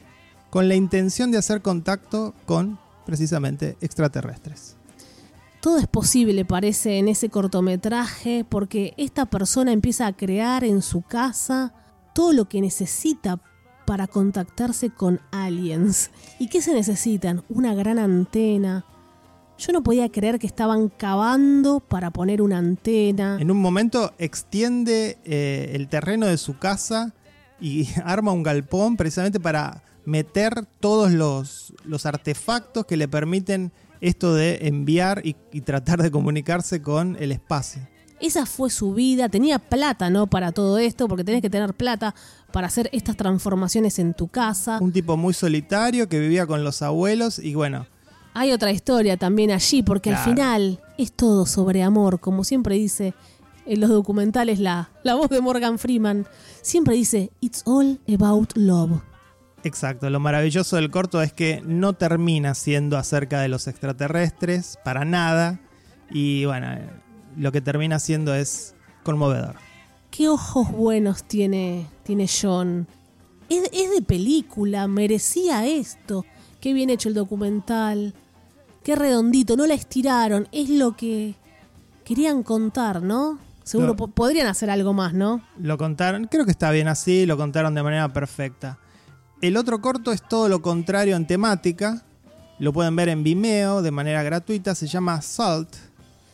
[0.50, 4.76] con la intención de hacer contacto con precisamente extraterrestres.
[5.62, 11.02] Todo es posible, parece, en ese cortometraje, porque esta persona empieza a crear en su
[11.02, 11.74] casa
[12.14, 13.42] todo lo que necesita
[13.86, 16.12] para contactarse con aliens.
[16.38, 17.44] ¿Y qué se necesitan?
[17.50, 18.86] Una gran antena.
[19.58, 23.38] Yo no podía creer que estaban cavando para poner una antena.
[23.42, 27.14] En un momento extiende eh, el terreno de su casa
[27.60, 33.72] y arma un galpón precisamente para meter todos los, los artefactos que le permiten
[34.02, 37.88] esto de enviar y, y tratar de comunicarse con el espacio.
[38.22, 40.28] Esa fue su vida, tenía plata, ¿no?
[40.28, 42.14] Para todo esto, porque tenés que tener plata
[42.52, 44.78] para hacer estas transformaciones en tu casa.
[44.82, 47.86] Un tipo muy solitario que vivía con los abuelos y bueno,
[48.34, 53.14] Hay otra historia también allí, porque al final es todo sobre amor, como siempre dice
[53.66, 56.28] en los documentales la, la voz de Morgan Freeman.
[56.62, 59.02] Siempre dice, It's all about love.
[59.64, 65.06] Exacto, lo maravilloso del corto es que no termina siendo acerca de los extraterrestres, para
[65.06, 65.60] nada,
[66.12, 66.90] y bueno, eh,
[67.38, 69.56] lo que termina siendo es conmovedor.
[70.12, 72.88] Qué ojos buenos tiene, tiene John.
[73.50, 76.26] Es, es de película, merecía esto.
[76.60, 78.14] Qué bien hecho el documental.
[78.84, 80.48] Qué redondito, no la estiraron.
[80.52, 81.36] Es lo que
[82.04, 83.40] querían contar, ¿no?
[83.64, 85.44] Seguro podrían hacer algo más, ¿no?
[85.60, 88.80] Lo contaron, creo que está bien así, lo contaron de manera perfecta.
[89.42, 92.04] El otro corto es todo lo contrario en temática,
[92.60, 95.70] lo pueden ver en Vimeo de manera gratuita, se llama Salt.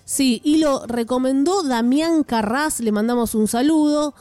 [0.06, 4.16] Sí, y lo recomendó Damián Carras, le mandamos un saludo.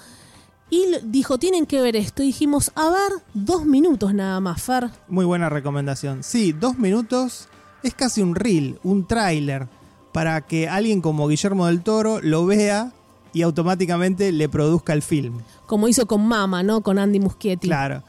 [0.68, 2.22] Y dijo, tienen que ver esto.
[2.22, 4.90] Y dijimos, a ver, dos minutos nada más, Fer.
[5.08, 6.22] Muy buena recomendación.
[6.22, 7.48] Sí, dos minutos
[7.82, 9.68] es casi un reel, un tráiler,
[10.12, 12.92] para que alguien como Guillermo del Toro lo vea
[13.32, 15.38] y automáticamente le produzca el film.
[15.66, 16.82] Como hizo con Mama, ¿no?
[16.82, 17.68] Con Andy Muschietti.
[17.68, 18.02] Claro.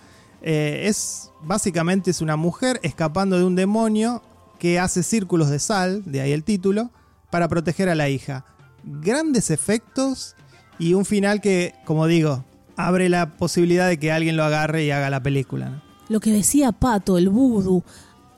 [0.47, 4.21] Eh, es básicamente es una mujer escapando de un demonio
[4.59, 6.91] que hace círculos de sal, de ahí el título,
[7.31, 8.45] para proteger a la hija.
[8.83, 10.35] Grandes efectos
[10.77, 12.45] y un final que, como digo,
[12.77, 15.81] abre la posibilidad de que alguien lo agarre y haga la película.
[16.09, 17.83] Lo que decía Pato, el vudú,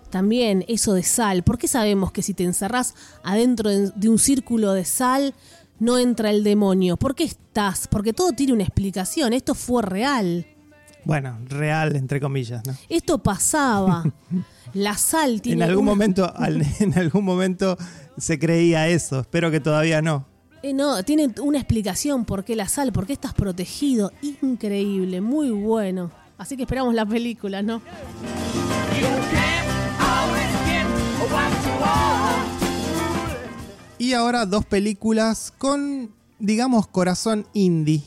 [0.09, 1.43] también eso de sal.
[1.43, 5.35] ¿Por qué sabemos que si te encerrás adentro de de un círculo de sal
[5.77, 6.95] no entra el demonio?
[6.95, 7.89] ¿Por qué estás?
[7.89, 9.33] Porque todo tiene una explicación.
[9.33, 10.47] Esto fue real.
[11.07, 12.65] Bueno, real, entre comillas.
[12.67, 12.73] ¿no?
[12.89, 14.03] Esto pasaba.
[14.73, 15.63] La sal tiene.
[15.63, 17.77] En algún una- momento, al- en algún momento
[18.17, 19.21] se creía eso.
[19.21, 20.25] Espero que todavía no.
[20.63, 24.11] Eh, no, tiene una explicación por qué la sal, por qué estás protegido.
[24.41, 26.11] Increíble, muy bueno.
[26.37, 27.81] Así que esperamos la película, ¿no?
[33.97, 38.03] Y ahora dos películas con, digamos, corazón indie.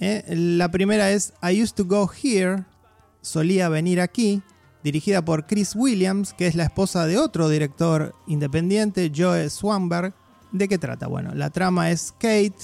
[0.00, 0.24] ¿Eh?
[0.28, 2.64] La primera es I Used to Go Here,
[3.20, 4.42] solía venir aquí,
[4.82, 10.14] dirigida por Chris Williams, que es la esposa de otro director independiente, Joe Swanberg.
[10.52, 11.06] ¿De qué trata?
[11.06, 12.54] Bueno, la trama es Kate,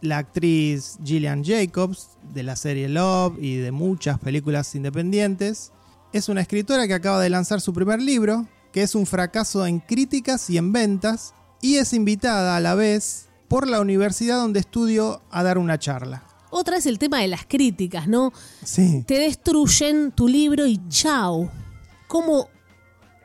[0.00, 5.72] la actriz Gillian Jacobs, de la serie Love y de muchas películas independientes.
[6.12, 9.78] Es una escritora que acaba de lanzar su primer libro, que es un fracaso en
[9.78, 15.22] críticas y en ventas, y es invitada a la vez por la universidad donde estudio
[15.30, 16.31] a dar una charla.
[16.54, 18.30] Otra es el tema de las críticas, ¿no?
[18.62, 21.50] Sí, Te destruyen tu libro y chao.
[22.08, 22.46] ¿Cómo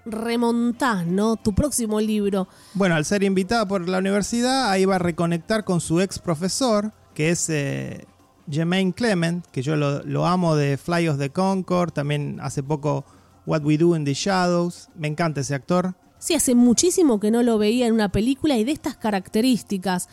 [0.06, 1.36] remontás, no?
[1.36, 2.48] Tu próximo libro.
[2.74, 6.94] Bueno, al ser invitada por la universidad, ahí va a reconectar con su ex profesor,
[7.14, 8.06] que es eh,
[8.50, 13.04] Jermaine Clement, que yo lo, lo amo de Fly of the Concord, también hace poco
[13.46, 14.88] What We Do in the Shadows.
[14.96, 15.96] Me encanta ese actor.
[16.18, 20.08] Sí, hace muchísimo que no lo veía en una película y de estas características.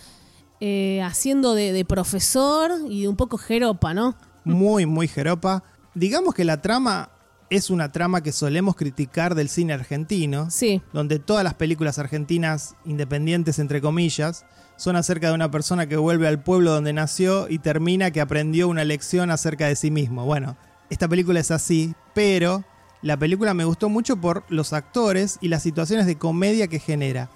[0.67, 4.17] Eh, haciendo de, de profesor y de un poco jeropa, ¿no?
[4.45, 5.63] Muy, muy jeropa.
[5.95, 7.11] Digamos que la trama
[7.51, 10.51] es una trama que solemos criticar del cine argentino.
[10.51, 10.81] Sí.
[10.95, 14.47] donde todas las películas argentinas independientes, entre comillas,
[14.77, 18.67] son acerca de una persona que vuelve al pueblo donde nació y termina que aprendió
[18.67, 20.25] una lección acerca de sí mismo.
[20.25, 20.57] Bueno,
[20.89, 22.65] esta película es así, pero
[23.03, 27.29] la película me gustó mucho por los actores y las situaciones de comedia que genera.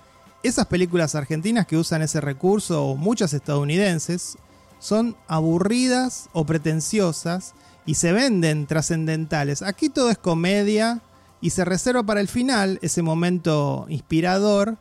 [0.43, 4.39] Esas películas argentinas que usan ese recurso, o muchas estadounidenses,
[4.79, 7.55] son aburridas o pretenciosas
[7.87, 9.63] y se venden trascendentales.
[9.63, 11.01] Aquí todo es comedia
[11.41, 14.79] y se reserva para el final ese momento inspirador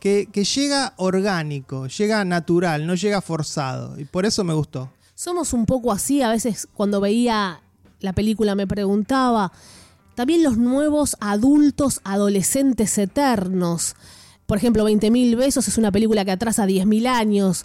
[0.00, 3.98] que, llega orgánico, llega natural, no llega forzado.
[3.98, 4.90] Y por eso me gustó.
[5.14, 7.60] Somos un poco así, a veces cuando veía
[8.00, 9.50] la película me preguntaba,
[10.14, 13.96] también los nuevos adultos adolescentes eternos.
[14.46, 17.64] Por ejemplo, 20.000 besos es una película que atrasa 10.000 años.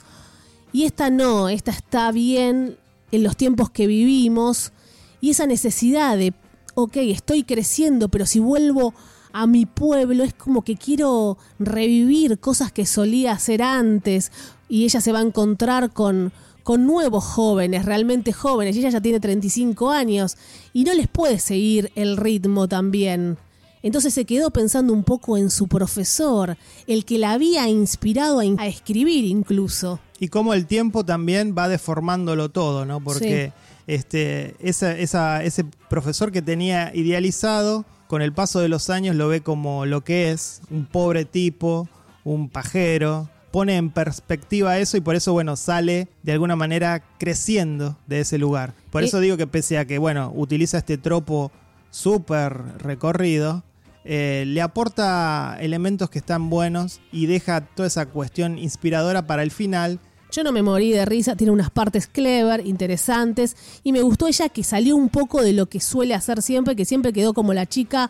[0.74, 2.78] Y esta no, esta está bien
[3.12, 4.72] en los tiempos que vivimos.
[5.20, 6.34] Y esa necesidad de,
[6.74, 8.94] ok, estoy creciendo, pero si vuelvo
[9.34, 14.32] a mi pueblo es como que quiero revivir cosas que solía hacer antes.
[14.68, 16.32] Y ella se va a encontrar con,
[16.64, 18.76] con nuevos jóvenes, realmente jóvenes.
[18.76, 20.36] Y ella ya tiene 35 años
[20.74, 23.38] y no les puede seguir el ritmo también.
[23.84, 26.58] Entonces se quedó pensando un poco en su profesor,
[26.88, 30.00] el que la había inspirado a, in- a escribir incluso.
[30.20, 33.00] Y cómo el tiempo también va deformándolo todo, ¿no?
[33.04, 33.54] Porque
[33.88, 39.28] este, esa- esa- ese profesor que tenía idealizado, con el paso de los años lo
[39.30, 41.88] ve como lo que es, un pobre tipo,
[42.24, 43.30] un pajero.
[43.52, 48.38] Pone en perspectiva eso y por eso, bueno, sale de alguna manera creciendo de ese
[48.38, 48.74] lugar.
[48.92, 51.52] Por Y- eso digo que pese a que, bueno, utiliza este tropo
[51.90, 53.64] súper recorrido,
[54.04, 59.52] eh, le aporta elementos que están buenos y deja toda esa cuestión inspiradora para el
[59.52, 60.00] final.
[60.32, 64.48] Yo no me morí de risa, tiene unas partes clever, interesantes, y me gustó ella
[64.50, 67.66] que salió un poco de lo que suele hacer siempre, que siempre quedó como la
[67.66, 68.10] chica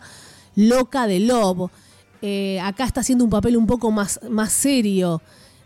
[0.54, 1.70] loca de Lobo.
[2.22, 5.20] Eh, acá está haciendo un papel un poco más, más serio,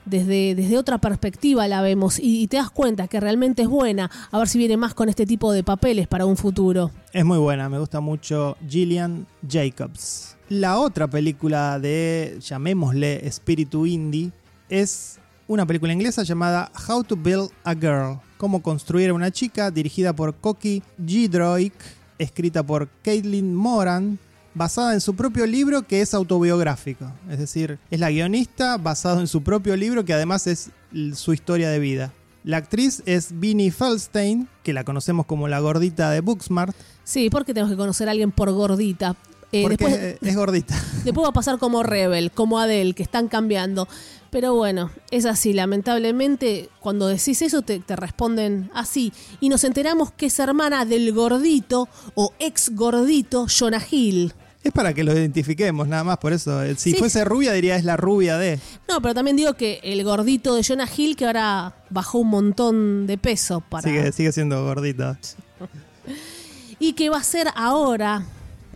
[0.06, 4.38] desde, desde otra perspectiva la vemos, y, te das cuenta que realmente es buena, a
[4.38, 6.90] ver si viene más con este tipo de papeles para un futuro.
[7.12, 10.36] Es muy buena, me gusta mucho Gillian Jacobs.
[10.48, 14.30] La otra película de, llamémosle espíritu indie,
[14.68, 19.70] es una película inglesa llamada How to Build a Girl, cómo construir a una chica,
[19.70, 21.74] dirigida por Koki Gidroik,
[22.18, 24.18] escrita por Caitlin Moran,
[24.56, 27.12] basada en su propio libro que es autobiográfico.
[27.30, 30.70] Es decir, es la guionista basado en su propio libro que además es
[31.14, 32.12] su historia de vida.
[32.42, 36.76] La actriz es Vinnie Feldstein, que la conocemos como la gordita de Booksmart,
[37.06, 39.14] Sí, porque tenemos que conocer a alguien por gordita.
[39.52, 40.74] Eh, porque después, es gordita.
[41.04, 43.86] Después va a pasar como Rebel, como Adele, que están cambiando.
[44.30, 45.52] Pero bueno, es así.
[45.52, 49.12] Lamentablemente, cuando decís eso, te, te responden así.
[49.38, 54.34] Y nos enteramos que es hermana del gordito o ex gordito Jonah Hill.
[54.66, 56.62] Es para que lo identifiquemos, nada más, por eso.
[56.62, 56.96] eh, Si Sí.
[56.98, 58.58] fuese rubia, diría es la rubia de.
[58.88, 63.06] No, pero también digo que el gordito de Jonah Hill, que ahora bajó un montón
[63.06, 63.82] de peso para.
[63.88, 65.18] Sigue, sigue siendo gordita.
[66.78, 68.24] Y que va a ser ahora,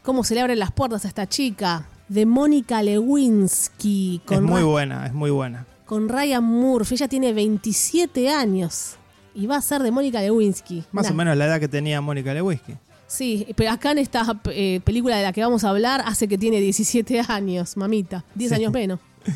[0.03, 4.23] cómo se le abren las puertas a esta chica, de Mónica Lewinsky.
[4.31, 5.67] Es muy Ra- buena, es muy buena.
[5.87, 6.95] con Ryan Murphy.
[6.95, 8.95] Ella tiene 27 años
[9.35, 10.85] y va a ser de Mónica Lewinsky.
[10.93, 11.11] Más Nah.
[11.13, 12.75] o menos la edad que tenía Mónica Lewinsky.
[13.11, 16.39] Sí, pero acá en esta eh, película de la que vamos a hablar hace que
[16.39, 18.25] tiene 17 años, mamita.
[18.37, 18.55] 10 Sí.
[18.55, 19.01] años menos.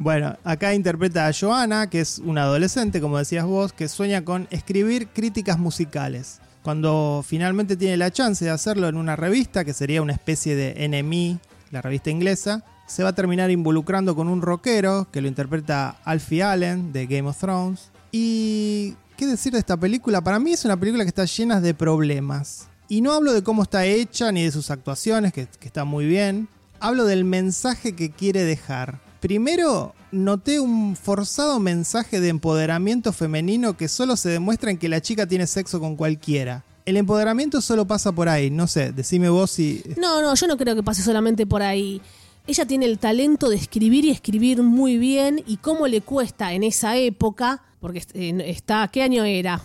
[0.00, 4.46] Bueno, acá interpreta a Joana, que es una adolescente, como decías vos, que sueña con
[4.52, 6.38] escribir críticas musicales.
[6.62, 10.88] Cuando finalmente tiene la chance de hacerlo en una revista, que sería una especie de
[10.88, 11.40] NME,
[11.72, 16.44] la revista inglesa, se va a terminar involucrando con un rockero que lo interpreta Alfie
[16.44, 17.90] Allen de Game of Thrones.
[18.12, 21.74] Y qué decir de esta película, para mí es una película que está llena de
[21.74, 22.68] problemas.
[22.88, 26.06] Y no hablo de cómo está hecha ni de sus actuaciones, que, que están muy
[26.06, 26.48] bien.
[26.80, 29.00] Hablo del mensaje que quiere dejar.
[29.20, 35.02] Primero, noté un forzado mensaje de empoderamiento femenino que solo se demuestra en que la
[35.02, 36.64] chica tiene sexo con cualquiera.
[36.86, 39.82] El empoderamiento solo pasa por ahí, no sé, decime vos si...
[39.98, 42.00] No, no, yo no creo que pase solamente por ahí.
[42.46, 46.64] Ella tiene el talento de escribir y escribir muy bien y cómo le cuesta en
[46.64, 49.60] esa época, porque eh, está, ¿qué año era?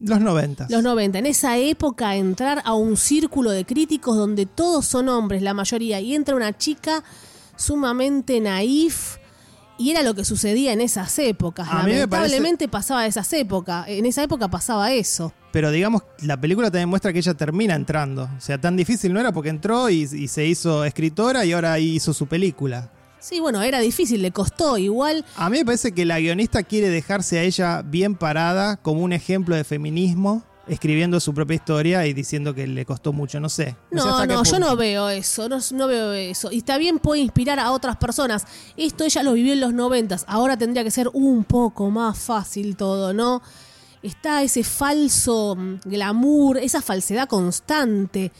[0.00, 0.70] Los noventas.
[0.70, 1.18] Los 90.
[1.18, 6.00] En esa época entrar a un círculo de críticos donde todos son hombres, la mayoría,
[6.00, 7.04] y entra una chica
[7.56, 9.16] sumamente naif.
[9.76, 11.68] Y era lo que sucedía en esas épocas.
[11.68, 13.86] A Lamentablemente pasaba esas épocas.
[13.88, 15.32] En esa época pasaba eso.
[15.50, 18.30] Pero digamos, la película también muestra que ella termina entrando.
[18.36, 21.78] O sea, tan difícil no era porque entró y, y se hizo escritora y ahora
[21.80, 22.90] hizo su película.
[23.24, 24.76] Sí, bueno, era difícil, le costó.
[24.76, 29.00] Igual, A mí me parece que la guionista quiere dejarse a ella bien parada como
[29.00, 33.48] un ejemplo de feminismo, escribiendo su propia historia y diciendo que le costó mucho, no
[33.48, 33.76] sé.
[33.90, 36.52] no, no, yo no veo eso, no, no veo eso.
[36.52, 38.44] Y está bien, puede inspirar a otras personas.
[38.76, 42.76] Esto ella lo vivió en los noventas, ahora tendría que ser un poco más fácil
[42.76, 43.40] todo, ¿no?
[44.02, 48.32] Está ese falso mm, glamour, esa falsedad constante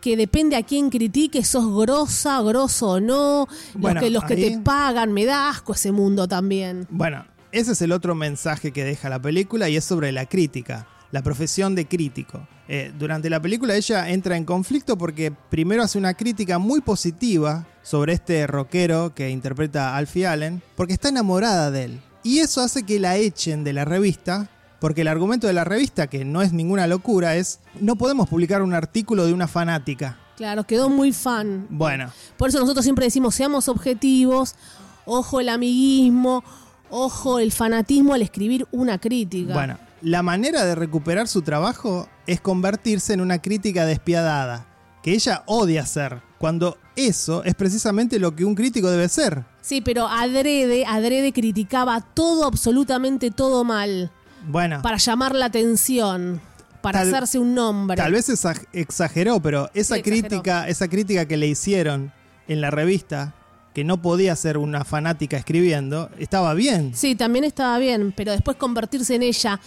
[0.00, 4.36] que depende a quién critique, sos grosa, grosso o no, Bueno, los que, los que
[4.36, 6.86] te pagan, me da asco ese mundo también.
[6.90, 10.86] Bueno, ese es el otro mensaje que deja la película y es sobre la crítica,
[11.10, 12.46] la profesión de crítico.
[12.68, 17.66] Eh, durante la película ella entra en conflicto porque primero hace una crítica muy positiva
[17.82, 22.00] sobre este rockero que interpreta a Alfie Allen, porque está enamorada de él.
[22.22, 26.06] Y eso hace que la echen de la revista, porque el argumento de la revista,
[26.06, 30.18] que no es ninguna locura, es no podemos publicar un artículo de una fanática.
[30.36, 31.66] Claro, quedó muy fan.
[31.68, 34.54] Bueno, Por eso nosotros siempre decimos, seamos objetivos,
[35.04, 36.44] ojo el amiguismo,
[36.90, 39.52] ojo el fanatismo al escribir una crítica.
[39.52, 44.66] Bueno, la manera de recuperar su trabajo es convertirse en una crítica despiadada,
[45.02, 49.44] que ella odia hacer, cuando eso es precisamente lo que un crítico debe ser.
[49.60, 54.12] Sí, pero adrede, adrede criticaba todo, absolutamente todo mal,
[54.48, 56.40] Bueno, para llamar la atención,
[56.82, 57.96] para Tal- hacerse un nombre.
[57.96, 60.28] tal vez exa- exageró, pero esa Sí, exageró.
[60.28, 62.12] crítica, esa crítica que le hicieron
[62.48, 63.34] en la revista,
[63.74, 66.92] que no podía ser una fanática escribiendo, estaba bien.
[66.94, 69.60] Sí, también estaba bien, pero después convertirse en ella,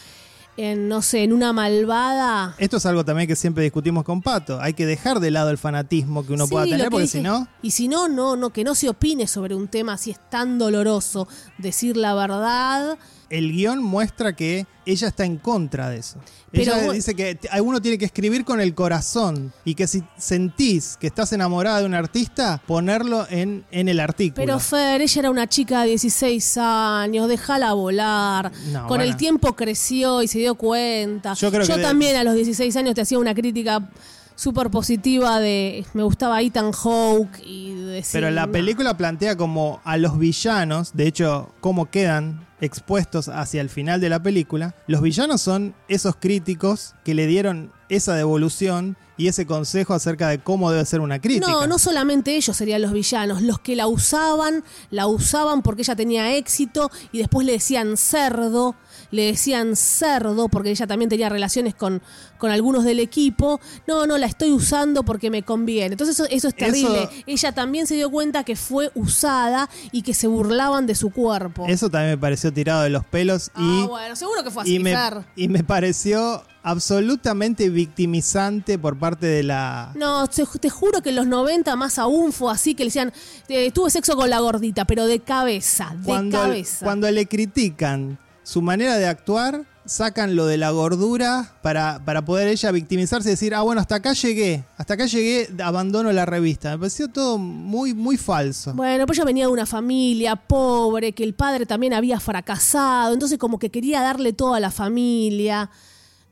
[0.57, 2.55] en, no sé, en una malvada...
[2.57, 4.59] Esto es algo también que siempre discutimos con Pato.
[4.61, 7.21] Hay que dejar de lado el fanatismo que uno Sí, pueda tener, que porque si
[7.21, 10.19] no, Y si no, no, no, que no se opine sobre un tema así es
[10.29, 11.27] tan doloroso.
[11.57, 12.97] Decir la verdad
[13.31, 16.19] el guion muestra que ella está en contra de eso.
[16.51, 20.03] Pero ella vos- dice que uno tiene que escribir con el corazón y que si
[20.17, 24.35] sentís que estás enamorada de un artista, ponerlo en, en el artículo.
[24.45, 28.51] Pero Fer, ella era una chica de 16 años, déjala volar.
[28.71, 29.03] No, Con bueno.
[29.05, 31.33] el tiempo creció y se dio cuenta.
[31.33, 33.89] Yo creo que de- también a los 16 años te hacía una crítica
[34.35, 38.51] súper positiva de me gustaba Ethan Hawke y decir, Pero la no.
[38.51, 44.09] película plantea como a los villanos, de hecho, cómo quedan expuestos hacia el final de
[44.09, 44.75] la película.
[44.87, 50.39] Los villanos son esos críticos que le dieron esa devolución y ese consejo acerca de
[50.39, 51.51] cómo debe ser una crítica.
[51.51, 55.95] No, no solamente ellos serían los villanos, los que la usaban, la usaban porque ella
[55.95, 58.75] tenía éxito y después le decían cerdo,
[59.11, 62.01] le decían cerdo porque ella también tenía relaciones con,
[62.37, 63.59] con algunos del equipo.
[63.87, 65.93] No, no, la estoy usando porque me conviene.
[65.93, 67.03] Entonces eso, eso es terrible.
[67.03, 71.09] Eso- ella también se dio cuenta que fue usada y que se burlaban de su
[71.11, 71.65] cuerpo.
[71.67, 74.75] Eso también me pareció tirado de los pelos y, ah, bueno, seguro que fue así,
[74.75, 74.95] y, me,
[75.35, 79.91] y me pareció absolutamente victimizante por parte de la...
[79.95, 83.11] No, te, te juro que en los 90 más aún fue así, que le decían,
[83.49, 86.85] eh, tuve sexo con la gordita, pero de cabeza, de cuando, cabeza.
[86.85, 88.19] cuando le critican
[88.51, 93.31] su manera de actuar, sacan lo de la gordura para, para poder ella victimizarse y
[93.31, 96.71] decir, ah, bueno, hasta acá llegué, hasta acá llegué, abandono la revista.
[96.71, 98.73] Me pareció todo muy, muy falso.
[98.73, 103.37] Bueno, pues ella venía de una familia pobre, que el padre también había fracasado, entonces
[103.37, 105.69] como que quería darle todo a la familia.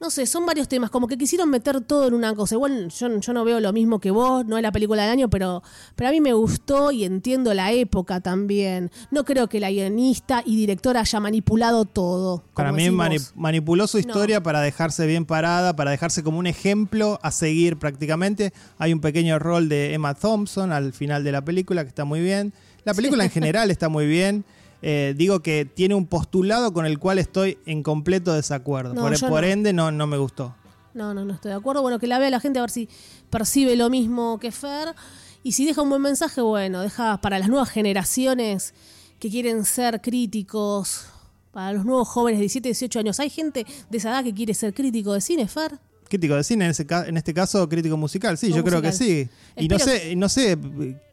[0.01, 2.55] No sé, son varios temas, como que quisieron meter todo en una cosa.
[2.55, 5.29] Igual yo, yo no veo lo mismo que vos, no es la película del año,
[5.29, 5.61] pero,
[5.95, 8.91] pero a mí me gustó y entiendo la época también.
[9.11, 12.43] No creo que la guionista y directora haya manipulado todo.
[12.53, 17.19] Para mí mani- manipuló su historia para dejarse bien parada, para dejarse como un ejemplo
[17.21, 18.53] a seguir prácticamente.
[18.77, 22.21] Hay un pequeño rol de Emma Thompson al final de la película que está muy
[22.21, 22.53] bien.
[22.85, 24.45] La película en general está muy bien.
[24.81, 28.93] Eh, digo que tiene un postulado con el cual estoy en completo desacuerdo.
[28.93, 29.47] No, por yo por no.
[29.47, 30.55] ende no, no me gustó.
[30.93, 31.81] No, no, no estoy de acuerdo.
[31.81, 32.89] Bueno, que la vea la gente a ver si
[33.29, 34.95] percibe lo mismo que Fer.
[35.43, 38.73] Y si deja un buen mensaje, bueno, deja para las nuevas generaciones
[39.19, 41.05] que quieren ser críticos,
[41.51, 43.19] para los nuevos jóvenes de 17, 18 años.
[43.19, 45.77] ¿Hay gente de esa edad que quiere ser crítico de cine, Fer?
[46.07, 49.29] Crítico de cine, en, ese en este caso crítico musical, sí, yo creo que sí.
[49.55, 50.57] Y no sé, no sé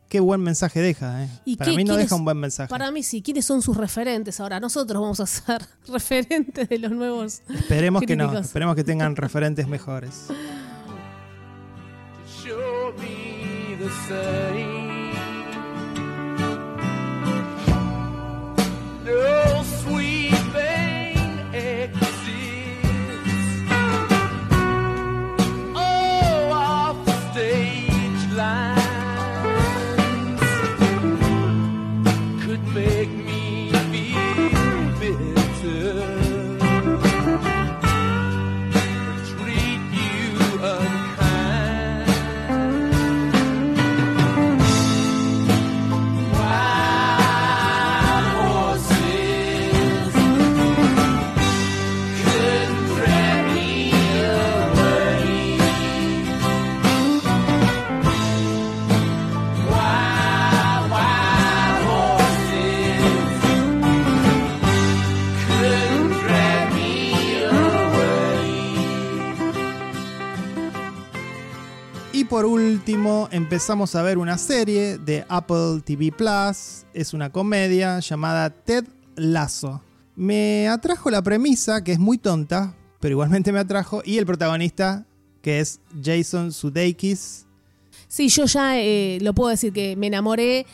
[0.08, 1.24] qué buen mensaje deja.
[1.24, 1.28] eh.
[1.44, 2.68] ¿Y Para qué- mí no deja un buen mensaje.
[2.70, 3.22] Para mí sí.
[3.22, 4.60] ¿Quiénes son sus referentes ahora?
[4.60, 9.66] Nosotros vamos a ser referentes de los nuevos Esperemos que no, esperemos que tengan referentes
[9.68, 10.28] mejores.
[72.28, 76.84] Por último, empezamos a ver una serie de Apple TV Plus.
[76.92, 79.80] Es una comedia llamada Ted Lasso.
[80.16, 84.02] Me atrajo la premisa, que es muy tonta, pero igualmente me atrajo.
[84.04, 85.04] Y el protagonista,
[85.42, 87.46] que es Jason Sudeikis.
[88.08, 90.66] Sí, yo ya eh, lo puedo decir que me enamoré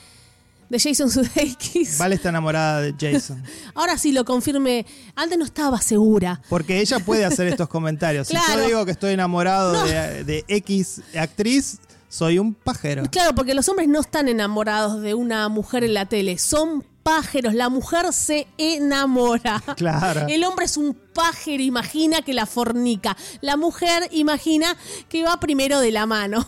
[0.72, 1.98] de Jason Sudeikis.
[1.98, 3.42] Vale está enamorada de Jason.
[3.74, 4.86] Ahora sí lo confirmé.
[5.14, 6.40] Antes no estaba segura.
[6.48, 8.28] Porque ella puede hacer estos comentarios.
[8.28, 8.62] Si Claro.
[8.62, 13.04] yo digo que estoy enamorado de, de X actriz, soy un pajero.
[13.10, 17.54] Claro, porque los hombres no están enamorados de una mujer en la tele, son pájaros,
[17.54, 19.62] la mujer se enamora.
[19.76, 20.26] Claro.
[20.28, 23.16] El hombre es un pájaro, imagina que la fornica.
[23.40, 24.76] La mujer imagina
[25.08, 26.46] que va primero de la mano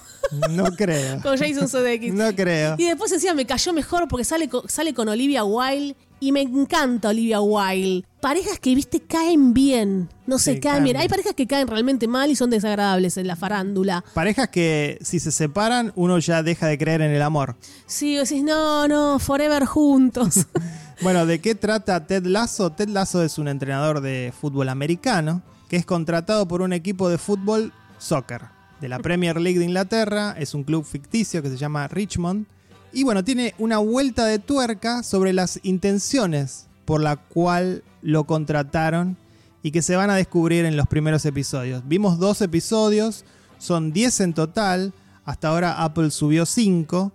[0.51, 1.21] No creo.
[1.23, 2.13] con Jason Sudeikis.
[2.15, 2.77] No creo.
[2.79, 5.97] Y después encima me cayó mejor porque sale sale con Olivia Wilde
[6.29, 8.05] y me encanta Olivia Wilde.
[8.21, 10.09] Parejas que, viste, caen bien.
[10.27, 10.95] No se Sí, caen caen bien.
[10.95, 11.03] bien.
[11.03, 14.03] Hay parejas que caen realmente mal y son desagradables en la farándula.
[14.15, 17.57] Parejas que si se separan, uno ya deja de creer en el amor.
[17.87, 20.47] Sí, decís, no, no, forever juntos.
[21.03, 22.71] Bueno, ¿de qué trata Ted Lasso?
[22.71, 27.19] Ted Lasso es un entrenador de fútbol americano que es contratado por un equipo de
[27.19, 28.43] fútbol soccer
[28.81, 30.37] de la Premier League de Inglaterra.
[30.39, 32.47] Es un club ficticio que se llama Richmond.
[32.95, 39.17] Y bueno, tiene una vuelta de tuerca sobre las intenciones por la cual lo contrataron
[39.65, 41.83] y que se van a descubrir en los primeros episodios.
[41.89, 43.25] Vimos dos episodios,
[43.59, 44.93] son 10 en total,
[45.25, 47.11] hasta ahora Apple subió 5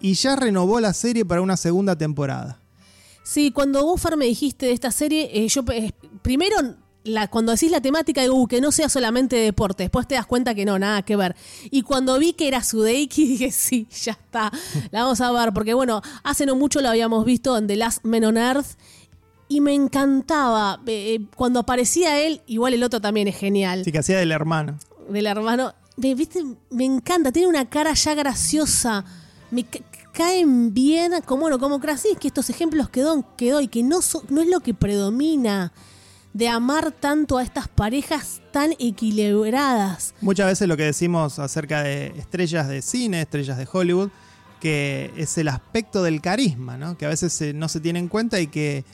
[0.00, 2.58] y ya renovó la serie para una segunda temporada.
[3.22, 6.56] Sí, cuando vos, me dijiste de esta serie, eh, yo eh, primero,
[7.04, 10.26] la, cuando decís la temática, digo, "Uh, que no sea solamente deporte, después te das
[10.26, 11.34] cuenta que no, nada que ver.
[11.70, 14.50] Y cuando vi que era Sudeiki, dije, sí, ya está,
[14.90, 18.04] la vamos a ver, porque bueno, hace no mucho lo habíamos visto en The Last
[18.04, 18.76] Men on Earth.
[19.48, 23.90] Y me encantaba, eh, eh, cuando aparecía él, igual el otro también es genial Así
[23.90, 24.78] que hacía del hermano.
[25.08, 25.74] del hermano.
[25.96, 26.44] Me, ¿viste?
[26.70, 29.04] me encanta, tiene una cara ya graciosa.
[29.50, 29.80] Me ca-
[30.12, 34.22] caen bien, como bueno, como Krasinski, estos ejemplos que, don, que doy, que no, so-
[34.28, 35.72] no es lo que predomina
[36.32, 40.14] de amar tanto a estas parejas tan equilibradas.
[40.20, 44.10] Muchas veces lo que decimos acerca de estrellas de cine, estrellas de Hollywood,
[44.60, 46.96] que es el aspecto del carisma, ¿no?
[46.96, 48.84] que a veces no se tiene en cuenta y que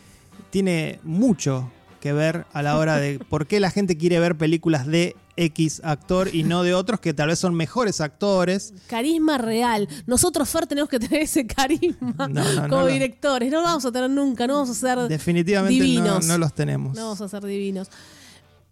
[0.51, 1.71] tiene mucho
[2.07, 5.81] que ver a la hora de por qué la gente quiere ver películas de X
[5.85, 8.73] actor y no de otros que tal vez son mejores actores.
[8.87, 9.89] Carisma real.
[10.07, 13.51] Nosotros, Fer, tenemos que tener ese carisma No, no, no como directores.
[13.51, 16.27] No lo vamos a tener nunca, no vamos a ser Definitivamente no, divinos.
[16.27, 16.95] no los tenemos.
[16.97, 17.89] No vamos a ser divinos.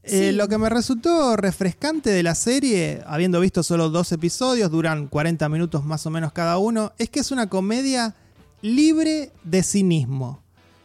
[0.05, 0.32] Eh, Sí.
[0.37, 5.49] lo que me resultó refrescante de la serie, habiendo visto solo dos episodios, duran 40
[5.49, 8.14] minutos más o menos cada uno, es que es una comedia
[8.62, 10.43] libre de cinismo.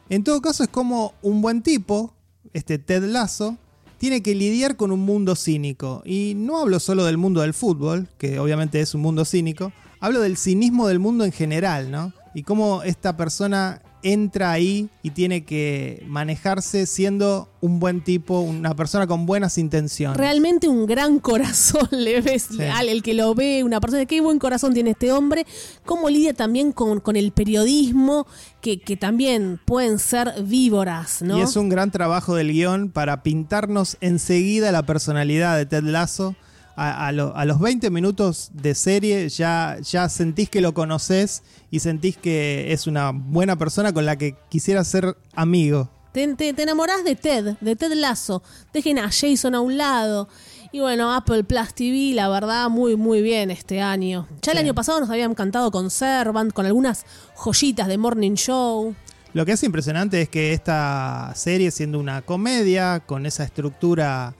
[0.09, 2.15] En todo caso es como un buen tipo,
[2.53, 3.57] este Ted Lasso,
[3.97, 6.01] tiene que lidiar con un mundo cínico.
[6.05, 10.21] Y no hablo solo del mundo del fútbol, que obviamente es un mundo cínico, hablo
[10.21, 12.13] del cinismo del mundo en general, ¿no?
[12.33, 18.75] Y cómo esta persona entra ahí y tiene que manejarse siendo un buen tipo, una
[18.75, 20.17] persona con buenas intenciones.
[20.17, 22.61] Realmente un gran corazón le ves Sí.
[22.63, 25.45] al el que lo ve, una persona, qué buen corazón tiene este hombre,
[25.85, 28.25] cómo lidia también con, con el periodismo,
[28.61, 31.37] que, que también pueden ser víboras, ¿no?
[31.37, 36.35] Y es un gran trabajo del guion para pintarnos enseguida la personalidad de Ted Lasso.
[36.81, 41.43] A, a lo- a los 20 minutos de serie ya, ya sentís que lo conoces
[41.69, 45.89] y sentís que es una buena persona con la que quisiera ser amigo.
[46.13, 48.41] Te, te- te enamorás de Ted, de Ted Lasso.
[48.73, 50.29] Dejen a Jason a un lado.
[50.71, 54.27] Y bueno, Apple Plus TV, la verdad, muy, muy bien este año.
[54.41, 54.63] Ya el Sí.
[54.63, 57.05] año pasado nos habían cantado con Servant, con algunas
[57.35, 58.95] joyitas de Morning Show.
[59.33, 64.33] Lo que es impresionante es que esta serie, siendo una comedia, con esa estructura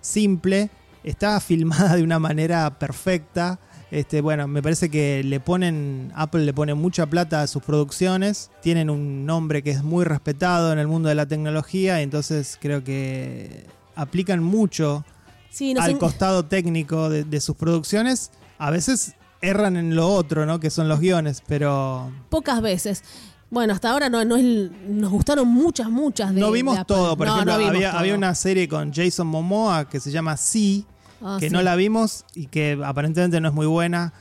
[0.00, 0.70] simple,
[1.04, 3.58] está filmada de una manera perfecta.
[3.90, 8.50] Este, bueno, me parece que le ponen, Apple le pone mucha plata a sus producciones,
[8.60, 12.82] tienen un nombre que es muy respetado en el mundo de la tecnología, entonces creo
[12.82, 15.04] que aplican mucho
[15.50, 18.32] Sí, al costado técnico de, de sus producciones.
[18.58, 20.58] A veces erran en lo otro, ¿no?
[20.58, 23.04] Que son los guiones, pero pocas veces.
[23.50, 27.28] Bueno, hasta ahora no, no es- nos gustaron muchas, muchas de no vimos todo, por
[27.28, 28.00] No, ejemplo, no vimos había, todo.
[28.00, 30.84] había una serie con Jason Momoa que se llama Sí,
[31.26, 31.52] Ah, que sí.
[31.52, 34.12] no la vimos y que aparentemente no es muy buena.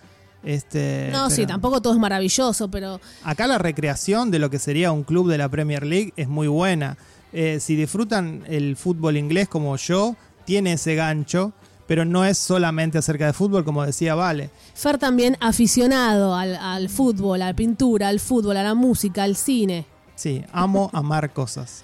[0.44, 4.60] Este, No, sí, pero tampoco todo es maravilloso, pero Acá la recreación de lo que
[4.60, 6.98] sería un club de la Premier League es muy buena.
[7.32, 11.54] Eh, si disfrutan el fútbol inglés como yo, tiene ese gancho,
[11.88, 14.50] pero no es solamente acerca de fútbol, como decía Vale.
[14.74, 19.36] Fer también aficionado al, al fútbol, a la pintura, al fútbol, a la música, al
[19.36, 19.86] cine.
[20.16, 21.84] Sí, amo amar cosas.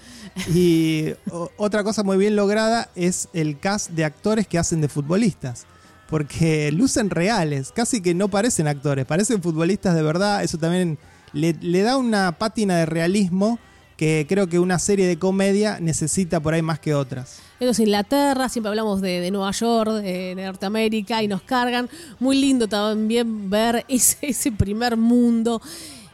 [0.54, 1.14] Y
[1.58, 5.66] otra cosa muy bien lograda es el cast de actores que hacen de futbolistas.
[6.10, 10.44] Porque lucen reales, casi que no parecen actores, parecen futbolistas de verdad.
[10.44, 10.98] Eso también
[11.34, 13.60] le, da una pátina de realismo
[13.96, 17.40] que creo que una serie de comedia necesita por ahí más que otras.
[17.60, 21.90] Eso es Inglaterra, siempre hablamos de, Nueva York, de, Norteamérica y nos cargan.
[22.18, 25.62] Muy lindo también ver ese, primer mundo,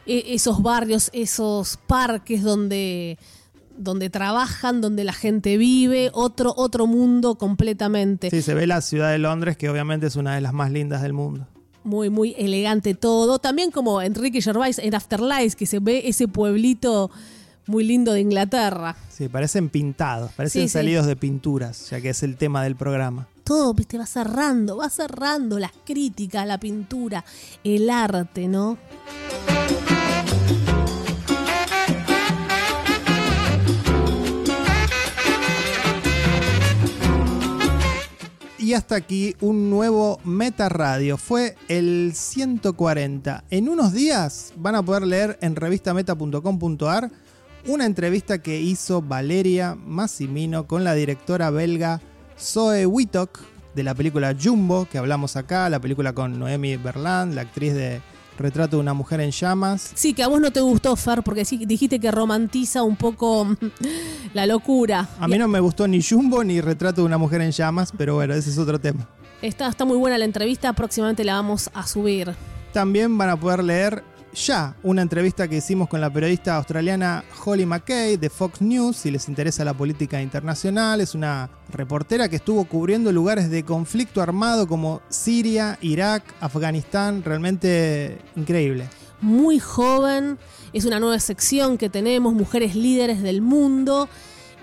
[0.06, 3.18] esos barrios, esos parques donde,
[3.76, 8.30] donde trabajan, donde la gente vive, otro, otro mundo completamente.
[8.30, 11.02] Sí, se ve la ciudad de Londres, que obviamente es una de las más lindas
[11.02, 11.46] del mundo.
[11.84, 13.38] Muy, muy elegante todo.
[13.38, 17.10] También como Enrique Gervais en Afterlife, que se ve ese pueblito
[17.68, 18.96] muy lindo de Inglaterra.
[19.08, 20.72] Sí, parecen pintados, parecen Sí, sí.
[20.72, 23.28] salidos de pinturas, ya que es el tema del programa.
[23.44, 27.24] todo, viste, va cerrando, va cerrando las críticas, la pintura,
[27.62, 28.76] el arte, ¿no?
[38.66, 41.18] Y hasta aquí un nuevo Meta Radio.
[41.18, 43.44] Fue el 140.
[43.48, 47.12] En unos días van a poder leer en revistameta.com.ar
[47.68, 52.00] una entrevista que hizo Valeria Massimino con la directora belga
[52.36, 53.38] Zoe Wittok
[53.76, 58.00] de la película Jumbo, que hablamos acá, la película con Noemi Berland, la actriz de
[58.38, 59.92] Retrato de una mujer en llamas.
[59.94, 63.56] Sí, que a vos no te gustó, Fer, porque dijiste que romantiza un poco
[64.34, 65.08] la locura.
[65.18, 68.16] A mí no me gustó ni Jumbo ni Retrato de una mujer en llamas, pero
[68.16, 69.08] bueno, ese es otro tema.
[69.42, 72.34] Está, está muy buena la entrevista, próximamente la vamos a subir.
[72.72, 74.02] También van a poder leer
[74.36, 79.10] ya una entrevista que hicimos con la periodista australiana Holly McKay de Fox News, si
[79.10, 81.00] les interesa la política internacional.
[81.00, 87.24] Es una reportera que estuvo cubriendo lugares de conflicto armado como Siria, Irak, Afganistán.
[87.24, 88.88] Realmente increíble.
[89.22, 90.38] Muy joven,
[90.74, 94.08] es una nueva sección que tenemos, Mujeres Líderes del Mundo.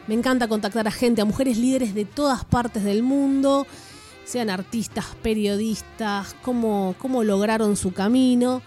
[0.08, 3.66] Me encanta contactar a gente, a mujeres líderes de todas partes del mundo,
[4.26, 8.62] sean artistas, periodistas, cómo, cómo lograron su camino.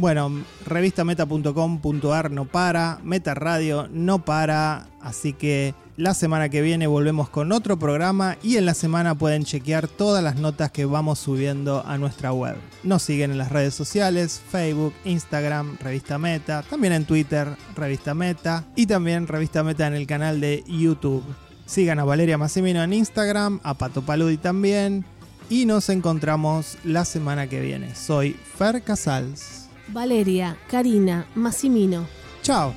[0.00, 0.32] Bueno,
[0.64, 7.52] revistameta.com.ar no para, Meta Radio no para, así que la semana que viene volvemos con
[7.52, 11.98] otro programa y en la semana pueden chequear todas las notas que vamos subiendo a
[11.98, 12.56] nuestra web.
[12.82, 18.64] Nos siguen en las redes sociales, Facebook, Instagram, Revista Meta, también en Twitter, Revista Meta
[18.76, 21.24] y también Revista Meta en el canal de YouTube.
[21.66, 25.04] Sigan a Valeria Massimino en Instagram, a Pato Paludi también
[25.50, 27.94] y nos encontramos la semana que viene.
[27.94, 29.59] Soy Fer Casals.
[29.92, 32.06] Valeria, Karina, Massimino.
[32.42, 32.74] Chao.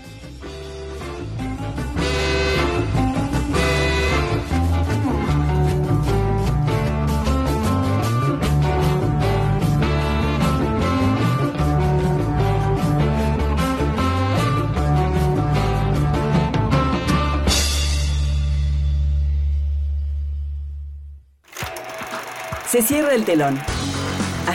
[22.73, 23.59] Se cierra el telón.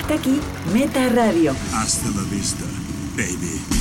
[0.08, 0.40] Hasta aquí,
[0.72, 1.54] Meta Radio.
[1.74, 2.64] Hasta la vista,
[3.14, 3.77] baby.